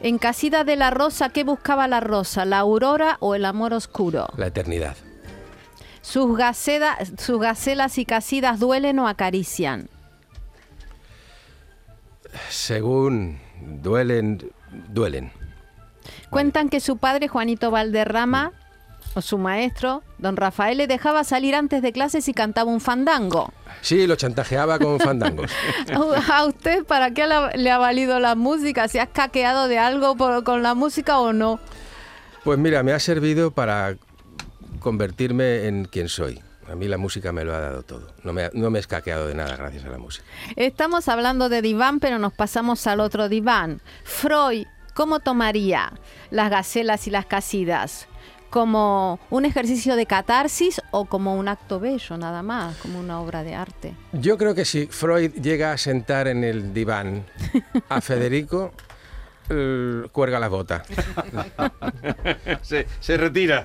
En 0.00 0.18
Casida 0.18 0.64
de 0.64 0.74
la 0.74 0.90
Rosa, 0.90 1.28
¿qué 1.28 1.44
buscaba 1.44 1.86
la 1.86 2.00
rosa? 2.00 2.44
¿La 2.44 2.58
aurora 2.58 3.16
o 3.20 3.36
el 3.36 3.44
amor 3.44 3.72
oscuro? 3.72 4.26
La 4.36 4.48
eternidad. 4.48 4.96
¿Sus, 6.00 6.36
gaceda- 6.36 6.98
sus 7.16 7.38
gacelas 7.40 7.96
y 7.98 8.04
casidas 8.04 8.58
duelen 8.58 8.98
o 8.98 9.06
acarician? 9.06 9.88
Según 12.50 13.38
duelen, 13.60 14.50
duelen. 14.88 15.30
Cuentan 16.30 16.68
que 16.68 16.80
su 16.80 16.96
padre, 16.96 17.28
Juanito 17.28 17.70
Valderrama, 17.70 18.52
o 19.14 19.20
su 19.20 19.36
maestro, 19.36 20.02
don 20.18 20.36
Rafael, 20.36 20.78
le 20.78 20.86
dejaba 20.86 21.22
salir 21.24 21.54
antes 21.54 21.82
de 21.82 21.92
clases 21.92 22.28
y 22.28 22.32
cantaba 22.34 22.70
un 22.70 22.80
fandango. 22.80 23.52
Sí, 23.82 24.06
lo 24.06 24.16
chantajeaba 24.16 24.78
con 24.78 24.98
fandangos. 25.00 25.50
¿A 26.32 26.46
usted 26.46 26.84
para 26.84 27.10
qué 27.10 27.26
le 27.54 27.70
ha 27.70 27.78
valido 27.78 28.18
la 28.20 28.34
música? 28.34 28.88
¿Se 28.88 29.00
has 29.00 29.08
caqueado 29.10 29.68
de 29.68 29.78
algo 29.78 30.16
por- 30.16 30.44
con 30.44 30.62
la 30.62 30.74
música 30.74 31.18
o 31.18 31.32
no? 31.34 31.60
Pues 32.44 32.58
mira, 32.58 32.82
me 32.82 32.92
ha 32.92 32.98
servido 33.00 33.50
para 33.50 33.96
convertirme 34.80 35.66
en 35.66 35.84
quien 35.84 36.08
soy. 36.08 36.40
A 36.70 36.74
mí 36.74 36.88
la 36.88 36.96
música 36.96 37.32
me 37.32 37.44
lo 37.44 37.54
ha 37.54 37.60
dado 37.60 37.82
todo. 37.82 38.12
No 38.24 38.32
me, 38.32 38.44
ha- 38.44 38.50
no 38.54 38.70
me 38.70 38.78
he 38.78 38.80
escaqueado 38.80 39.26
de 39.26 39.34
nada 39.34 39.56
gracias 39.56 39.84
a 39.84 39.88
la 39.88 39.98
música. 39.98 40.24
Estamos 40.56 41.08
hablando 41.08 41.48
de 41.48 41.60
diván, 41.60 42.00
pero 42.00 42.18
nos 42.18 42.32
pasamos 42.32 42.86
al 42.86 43.00
otro 43.00 43.28
diván. 43.28 43.82
Freud, 44.04 44.66
¿cómo 44.94 45.20
tomaría 45.20 45.92
las 46.30 46.50
gacelas 46.50 47.06
y 47.06 47.10
las 47.10 47.26
casidas? 47.26 48.08
¿Como 48.50 49.18
un 49.30 49.46
ejercicio 49.46 49.96
de 49.96 50.04
catarsis 50.04 50.82
o 50.90 51.06
como 51.06 51.36
un 51.36 51.48
acto 51.48 51.80
bello 51.80 52.18
nada 52.18 52.42
más, 52.42 52.76
como 52.76 53.00
una 53.00 53.18
obra 53.20 53.42
de 53.42 53.54
arte? 53.54 53.94
Yo 54.12 54.36
creo 54.36 54.54
que 54.54 54.66
si 54.66 54.86
Freud 54.86 55.32
llega 55.32 55.72
a 55.72 55.78
sentar 55.78 56.28
en 56.28 56.44
el 56.44 56.74
diván 56.74 57.24
a 57.88 58.02
Federico, 58.02 58.72
cuelga 60.12 60.38
la 60.38 60.48
bota. 60.48 60.82
se, 62.62 62.86
se 63.00 63.16
retira. 63.16 63.64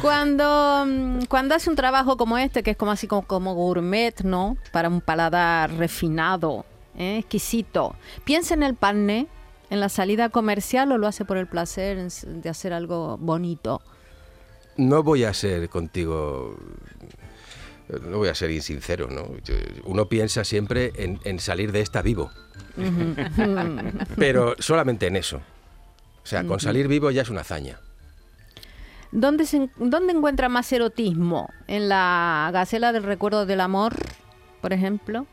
Cuando, 0.00 0.84
mm, 0.86 1.24
cuando 1.28 1.54
hace 1.54 1.70
un 1.70 1.76
trabajo 1.76 2.16
como 2.16 2.38
este, 2.38 2.62
que 2.62 2.72
es 2.72 2.76
como 2.76 2.92
así 2.92 3.06
como, 3.06 3.22
como 3.22 3.54
gourmet, 3.54 4.22
¿no? 4.22 4.56
Para 4.72 4.88
un 4.88 5.00
paladar 5.00 5.72
refinado, 5.72 6.64
¿eh? 6.96 7.18
exquisito, 7.18 7.94
¿piensa 8.24 8.54
en 8.54 8.62
el 8.62 8.74
pané, 8.74 9.26
en 9.74 9.80
la 9.80 9.88
salida 9.88 10.30
comercial 10.30 10.90
o 10.92 10.98
lo 10.98 11.06
hace 11.06 11.24
por 11.24 11.36
el 11.36 11.46
placer 11.46 11.98
de 12.10 12.48
hacer 12.48 12.72
algo 12.72 13.18
bonito? 13.18 13.82
No 14.76 15.02
voy 15.02 15.24
a 15.24 15.34
ser 15.34 15.68
contigo, 15.68 16.56
no 18.08 18.18
voy 18.18 18.28
a 18.28 18.34
ser 18.34 18.50
insincero, 18.50 19.08
¿no? 19.10 19.26
Uno 19.84 20.08
piensa 20.08 20.44
siempre 20.44 20.92
en, 20.96 21.20
en 21.24 21.38
salir 21.38 21.70
de 21.72 21.80
esta 21.80 22.02
vivo, 22.02 22.30
pero 24.16 24.54
solamente 24.58 25.06
en 25.06 25.16
eso. 25.16 25.36
O 26.22 26.26
sea, 26.26 26.44
con 26.44 26.58
salir 26.58 26.88
vivo 26.88 27.10
ya 27.10 27.22
es 27.22 27.28
una 27.28 27.42
hazaña. 27.42 27.78
¿Dónde, 29.12 29.44
se 29.46 29.58
en- 29.58 29.70
¿Dónde 29.76 30.12
encuentra 30.12 30.48
más 30.48 30.72
erotismo? 30.72 31.48
¿En 31.68 31.88
la 31.88 32.50
Gacela 32.52 32.92
del 32.92 33.02
Recuerdo 33.04 33.46
del 33.46 33.60
Amor, 33.60 33.94
por 34.60 34.72
ejemplo? 34.72 35.26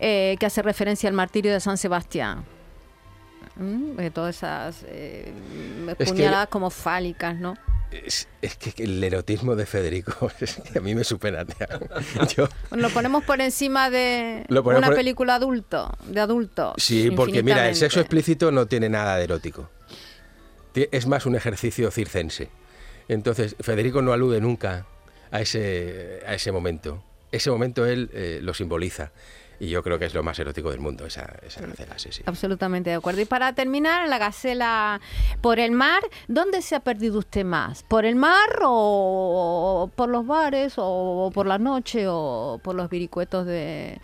Eh, 0.00 0.36
que 0.38 0.46
hace 0.46 0.62
referencia 0.62 1.08
al 1.08 1.14
martirio 1.14 1.52
de 1.52 1.60
San 1.60 1.76
Sebastián. 1.76 2.44
Mm, 3.58 3.96
de 3.96 4.10
todas 4.10 4.36
esas 4.36 4.84
eh, 4.86 5.32
puñaladas 6.06 6.48
como 6.48 6.70
fálicas, 6.70 7.36
¿no? 7.36 7.54
Es, 7.90 8.28
es 8.42 8.56
que 8.56 8.84
el 8.84 9.02
erotismo 9.02 9.56
de 9.56 9.64
Federico 9.66 10.30
es 10.40 10.56
que 10.56 10.78
a 10.78 10.82
mí 10.82 10.94
me 10.94 11.04
supera. 11.04 11.44
Yo, 12.36 12.48
Lo 12.70 12.90
ponemos 12.90 13.24
por 13.24 13.40
encima 13.40 13.88
de 13.90 14.44
una 14.48 14.62
por- 14.62 14.94
película 14.94 15.36
adulto, 15.36 15.90
de 16.06 16.20
adultos. 16.20 16.74
sí, 16.76 17.10
porque 17.10 17.42
mira, 17.42 17.68
el 17.68 17.74
sexo 17.76 18.00
explícito 18.00 18.52
no 18.52 18.66
tiene 18.66 18.88
nada 18.88 19.16
de 19.16 19.24
erótico. 19.24 19.70
Ti- 20.72 20.88
Es 20.92 21.06
más 21.06 21.26
un 21.26 21.34
ejercicio 21.34 21.90
circense. 21.90 22.50
Entonces, 23.08 23.56
Federico 23.60 24.02
no 24.02 24.12
alude 24.12 24.40
nunca 24.40 24.84
a 25.30 25.40
ese, 25.40 26.20
a 26.26 26.34
ese 26.34 26.52
momento. 26.52 27.02
Ese 27.32 27.50
momento 27.50 27.86
él 27.86 28.10
eh, 28.12 28.40
lo 28.42 28.52
simboliza. 28.54 29.12
Y 29.60 29.68
yo 29.68 29.82
creo 29.82 29.98
que 29.98 30.04
es 30.04 30.14
lo 30.14 30.22
más 30.22 30.38
erótico 30.38 30.70
del 30.70 30.80
mundo, 30.80 31.04
esa, 31.06 31.34
esa 31.42 31.66
gacela, 31.66 31.98
sí, 31.98 32.10
sí. 32.12 32.22
Absolutamente 32.26 32.90
de 32.90 32.96
acuerdo. 32.96 33.20
Y 33.20 33.24
para 33.24 33.52
terminar, 33.54 34.08
la 34.08 34.18
gacela 34.18 35.00
por 35.40 35.58
el 35.58 35.72
mar, 35.72 36.02
¿dónde 36.28 36.62
se 36.62 36.76
ha 36.76 36.80
perdido 36.80 37.18
usted 37.18 37.44
más? 37.44 37.82
¿Por 37.82 38.04
el 38.04 38.14
mar 38.14 38.60
o 38.62 39.90
por 39.96 40.08
los 40.08 40.26
bares 40.26 40.74
o 40.76 41.30
por 41.34 41.46
la 41.46 41.58
noche 41.58 42.04
o 42.08 42.60
por 42.62 42.74
los 42.74 42.88
viricuetos 42.88 43.46
de 43.46 44.00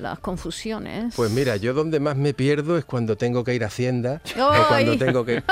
las 0.00 0.18
confusiones? 0.20 1.14
Pues 1.16 1.30
mira, 1.30 1.56
yo 1.56 1.74
donde 1.74 2.00
más 2.00 2.16
me 2.16 2.34
pierdo 2.34 2.78
es 2.78 2.84
cuando 2.84 3.16
tengo 3.16 3.44
que 3.44 3.54
ir 3.54 3.62
a 3.64 3.66
Hacienda 3.68 4.20
o 4.38 4.50
¡Ay! 4.50 4.62
cuando 4.86 4.98
tengo 4.98 5.24
que... 5.24 5.42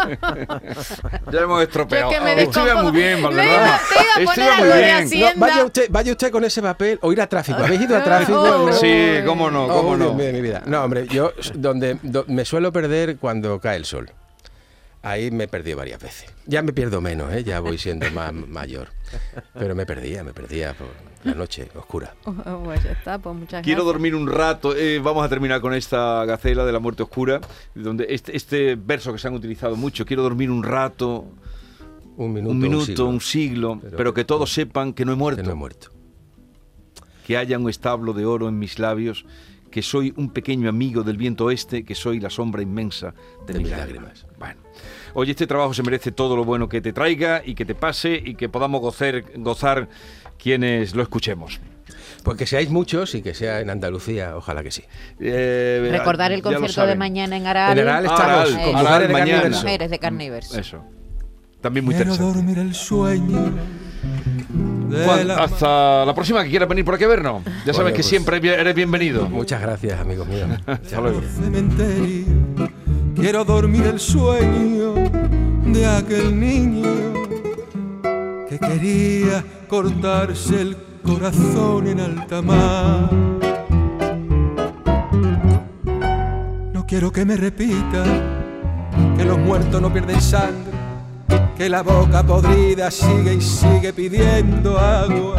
Ya 1.32 1.40
hemos 1.40 1.62
estropeado. 1.62 2.10
Yo 2.10 2.18
que 2.18 2.24
me 2.24 2.42
Esto 2.42 2.60
iba 2.60 2.64
descompongo. 2.66 2.92
muy 2.92 3.00
bien, 3.02 3.22
Valderrama. 3.22 3.80
muy 4.18 4.26
bien. 5.14 5.34
No, 5.34 5.40
vaya, 5.40 5.64
usted, 5.64 5.86
vaya 5.90 6.12
usted 6.12 6.30
con 6.30 6.44
ese 6.44 6.62
papel 6.62 6.98
o 7.02 7.12
ir 7.12 7.20
a 7.20 7.26
tráfico. 7.26 7.58
¿Habéis 7.62 7.80
ido 7.82 7.96
a 7.96 8.02
tráfico? 8.04 8.40
Oh. 8.40 8.72
Sí, 8.72 9.16
cómo 9.26 9.50
no, 9.50 9.68
cómo 9.68 9.90
Oh, 9.90 9.96
Dios 9.96 10.08
no. 10.10 10.14
mío 10.14 10.26
de 10.26 10.32
mi 10.32 10.40
vida. 10.40 10.62
No, 10.66 10.84
hombre, 10.84 11.06
yo 11.08 11.32
donde, 11.54 11.98
do- 12.02 12.24
me 12.28 12.44
suelo 12.44 12.72
perder 12.72 13.16
cuando 13.18 13.60
cae 13.60 13.76
el 13.76 13.84
sol. 13.84 14.10
Ahí 15.02 15.30
me 15.30 15.44
he 15.44 15.48
perdido 15.48 15.78
varias 15.78 16.00
veces. 16.00 16.26
Ya 16.46 16.62
me 16.62 16.72
pierdo 16.74 17.00
menos, 17.00 17.32
¿eh? 17.32 17.42
ya 17.42 17.60
voy 17.60 17.78
siendo 17.78 18.10
más 18.14 18.32
mayor. 18.34 18.88
Pero 19.54 19.74
me 19.74 19.86
perdía, 19.86 20.22
me 20.22 20.32
perdía 20.34 20.74
por 20.74 20.88
la 21.24 21.34
noche 21.34 21.68
oscura. 21.74 22.14
Oh, 22.26 22.62
pues 22.64 22.82
ya 22.84 22.92
está, 22.92 23.18
pues 23.18 23.34
muchas 23.36 23.62
Quiero 23.62 23.78
gracias. 23.84 23.92
dormir 23.94 24.14
un 24.14 24.26
rato. 24.28 24.76
eh, 24.76 24.98
vamos 24.98 25.24
a 25.24 25.28
terminar 25.28 25.60
con 25.62 25.72
esta 25.74 26.24
gacela 26.26 26.64
de 26.66 26.72
la 26.72 26.80
muerte 26.80 27.02
oscura, 27.02 27.40
donde 27.74 28.06
este, 28.10 28.36
este 28.36 28.74
verso 28.76 29.12
que 29.12 29.18
se 29.18 29.28
han 29.28 29.34
utilizado 29.34 29.74
mucho. 29.76 30.04
Quiero 30.04 30.22
dormir 30.22 30.50
un 30.50 30.62
rato, 30.62 31.24
Un 32.16 32.32
minuto, 32.34 32.50
un 32.52 32.58
minuto, 32.58 32.84
siglo, 32.86 33.06
un 33.08 33.20
siglo, 33.22 33.78
pero, 33.82 33.96
Pero- 33.96 34.14
que 34.14 34.24
todos 34.24 34.52
sepan 34.52 34.92
que 34.92 35.04
no 35.06 35.12
he 35.12 35.16
muerto, 35.16 35.40
que 35.42 35.46
no 35.46 35.52
he 35.52 35.56
muerto. 35.56 35.88
que 37.26 37.36
haya 37.38 37.58
un 37.58 37.70
establo 37.70 38.12
de 38.12 38.26
oro 38.26 38.48
en 38.48 38.58
mis 38.58 38.78
labios, 38.78 39.24
que 39.70 39.82
soy 39.82 40.12
un 40.16 40.30
pequeño 40.30 40.68
amigo 40.68 41.02
del 41.02 41.16
viento 41.16 41.46
oeste, 41.46 41.84
que 41.84 41.94
soy 41.94 42.20
la 42.20 42.30
sombra 42.30 42.62
inmensa 42.62 43.14
de, 43.46 43.58
mis 43.58 43.70
lágrimas. 43.70 44.26
Bueno. 44.38 44.60
Oye, 45.14 45.32
este 45.32 45.46
trabajo 45.46 45.74
se 45.74 45.82
merece 45.82 46.12
todo 46.12 46.36
lo 46.36 46.44
bueno 46.44 46.68
que 46.68 46.80
te 46.80 46.92
traiga 46.92 47.42
y 47.44 47.54
que 47.54 47.64
te 47.64 47.74
pase 47.74 48.20
y 48.24 48.34
que 48.34 48.48
podamos 48.48 48.80
gozar, 48.80 49.24
gozar 49.36 49.88
quienes 50.38 50.94
lo 50.94 51.02
escuchemos. 51.02 51.60
Pues 52.22 52.36
que 52.36 52.46
seáis 52.46 52.70
muchos 52.70 53.14
y 53.14 53.22
que 53.22 53.34
sea 53.34 53.60
en 53.60 53.70
Andalucía, 53.70 54.36
ojalá 54.36 54.62
que 54.62 54.70
sí. 54.70 54.82
Eh, 55.18 55.88
Recordar 55.90 56.32
el 56.32 56.42
concierto 56.42 56.86
de 56.86 56.94
mañana 56.94 57.36
en 57.36 57.46
Aral. 57.46 57.78
En 57.78 57.88
Aral 57.88 58.04
estamos 58.04 58.22
Aral, 58.22 58.64
con 58.64 58.76
Aral, 58.76 58.84
mujeres 58.84 59.08
de 59.08 59.12
mañana. 59.12 59.56
Mujeres 59.56 59.90
de 59.90 60.30
verso. 60.30 60.58
Eso. 60.58 60.84
También 61.60 61.84
muy 61.84 61.94
Quiero 61.94 62.12
interesante. 62.12 62.38
dormir 62.38 62.58
el 62.58 62.74
sueño 62.74 63.50
de 63.50 63.89
Juan, 65.04 65.28
la 65.28 65.34
hasta 65.36 66.04
la 66.04 66.14
próxima 66.14 66.42
que 66.44 66.50
quieras 66.50 66.68
venir 66.68 66.84
por 66.84 66.94
aquí 66.94 67.04
a 67.04 67.08
vernos. 67.08 67.42
Ya 67.44 67.50
sabes 67.72 67.76
Bueno, 67.76 67.86
que 67.88 67.94
pues- 67.96 68.06
siempre 68.06 68.36
eres 68.38 68.74
bienvenido. 68.74 69.28
Muchas 69.28 69.60
gracias, 69.60 70.00
amigos 70.00 70.26
míos. 70.28 70.48
Hasta 70.66 71.00
luego. 71.00 71.20
Quiero 73.14 73.44
dormir 73.44 73.84
el 73.86 74.00
sueño 74.00 74.94
de 75.66 75.86
aquel 75.86 76.38
niño 76.38 77.12
que 78.48 78.58
quería 78.58 79.44
cortarse 79.68 80.60
el 80.60 80.76
corazón 81.04 81.86
en 81.88 82.00
alta 82.00 82.42
mar. 82.42 83.10
No 86.72 86.86
quiero 86.86 87.12
que 87.12 87.24
me 87.24 87.36
repita 87.36 88.04
que 89.16 89.24
los 89.24 89.38
muertos 89.38 89.80
no 89.80 89.92
pierden 89.92 90.20
sangre, 90.20 90.69
que 91.60 91.68
la 91.68 91.82
boca 91.82 92.22
podrida 92.22 92.90
sigue 92.90 93.34
y 93.34 93.40
sigue 93.42 93.92
pidiendo 93.92 94.78
agua. 94.78 95.36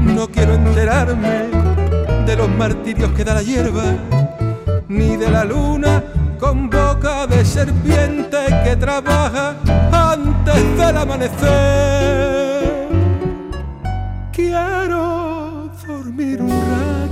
No 0.00 0.28
quiero 0.28 0.54
enterarme 0.54 1.48
de 2.24 2.36
los 2.36 2.48
martirios 2.48 3.10
que 3.10 3.24
da 3.24 3.34
la 3.34 3.42
hierba, 3.42 3.82
ni 4.86 5.16
de 5.16 5.28
la 5.28 5.44
luna 5.44 6.04
con 6.38 6.70
boca 6.70 7.26
de 7.26 7.44
serpiente 7.44 8.38
que 8.62 8.76
trabaja 8.76 9.56
antes 9.90 10.78
del 10.78 10.96
amanecer. 10.96 11.48
Quiero 14.30 15.72
dormir 15.84 16.40
un 16.40 16.50
rato, 16.50 17.11